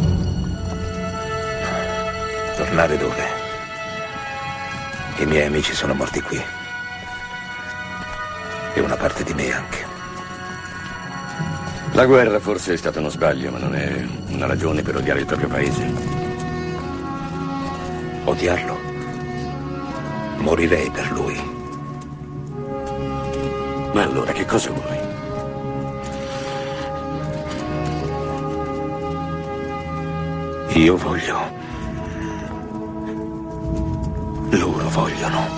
[2.57, 3.25] Tornare dove?
[5.17, 6.41] I miei amici sono morti qui.
[8.75, 9.87] E una parte di me anche.
[11.93, 15.27] La guerra forse è stato uno sbaglio, ma non è una ragione per odiare il
[15.27, 15.93] proprio paese.
[18.23, 18.80] Odiarlo?
[20.41, 21.41] Morirei per lui.
[23.93, 24.99] Ma allora che cosa vuoi?
[30.83, 31.39] Io voglio.
[34.51, 35.49] Loro vogliono.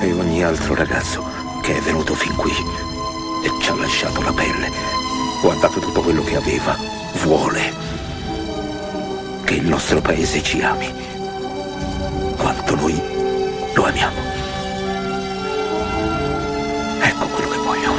[0.00, 1.22] E ogni altro ragazzo
[1.62, 4.70] che è venuto fin qui e ci ha lasciato la pelle,
[5.42, 6.76] o ha dato tutto quello che aveva,
[7.22, 7.72] vuole
[9.44, 10.92] che il nostro paese ci ami
[12.36, 13.13] quanto noi
[13.84, 14.20] amiamo.
[17.00, 17.92] Ecco quello che voglio.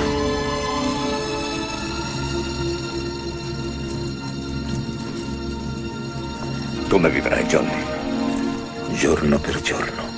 [6.88, 7.84] Come vivrai, Johnny?
[8.94, 10.14] Giorno per giorno.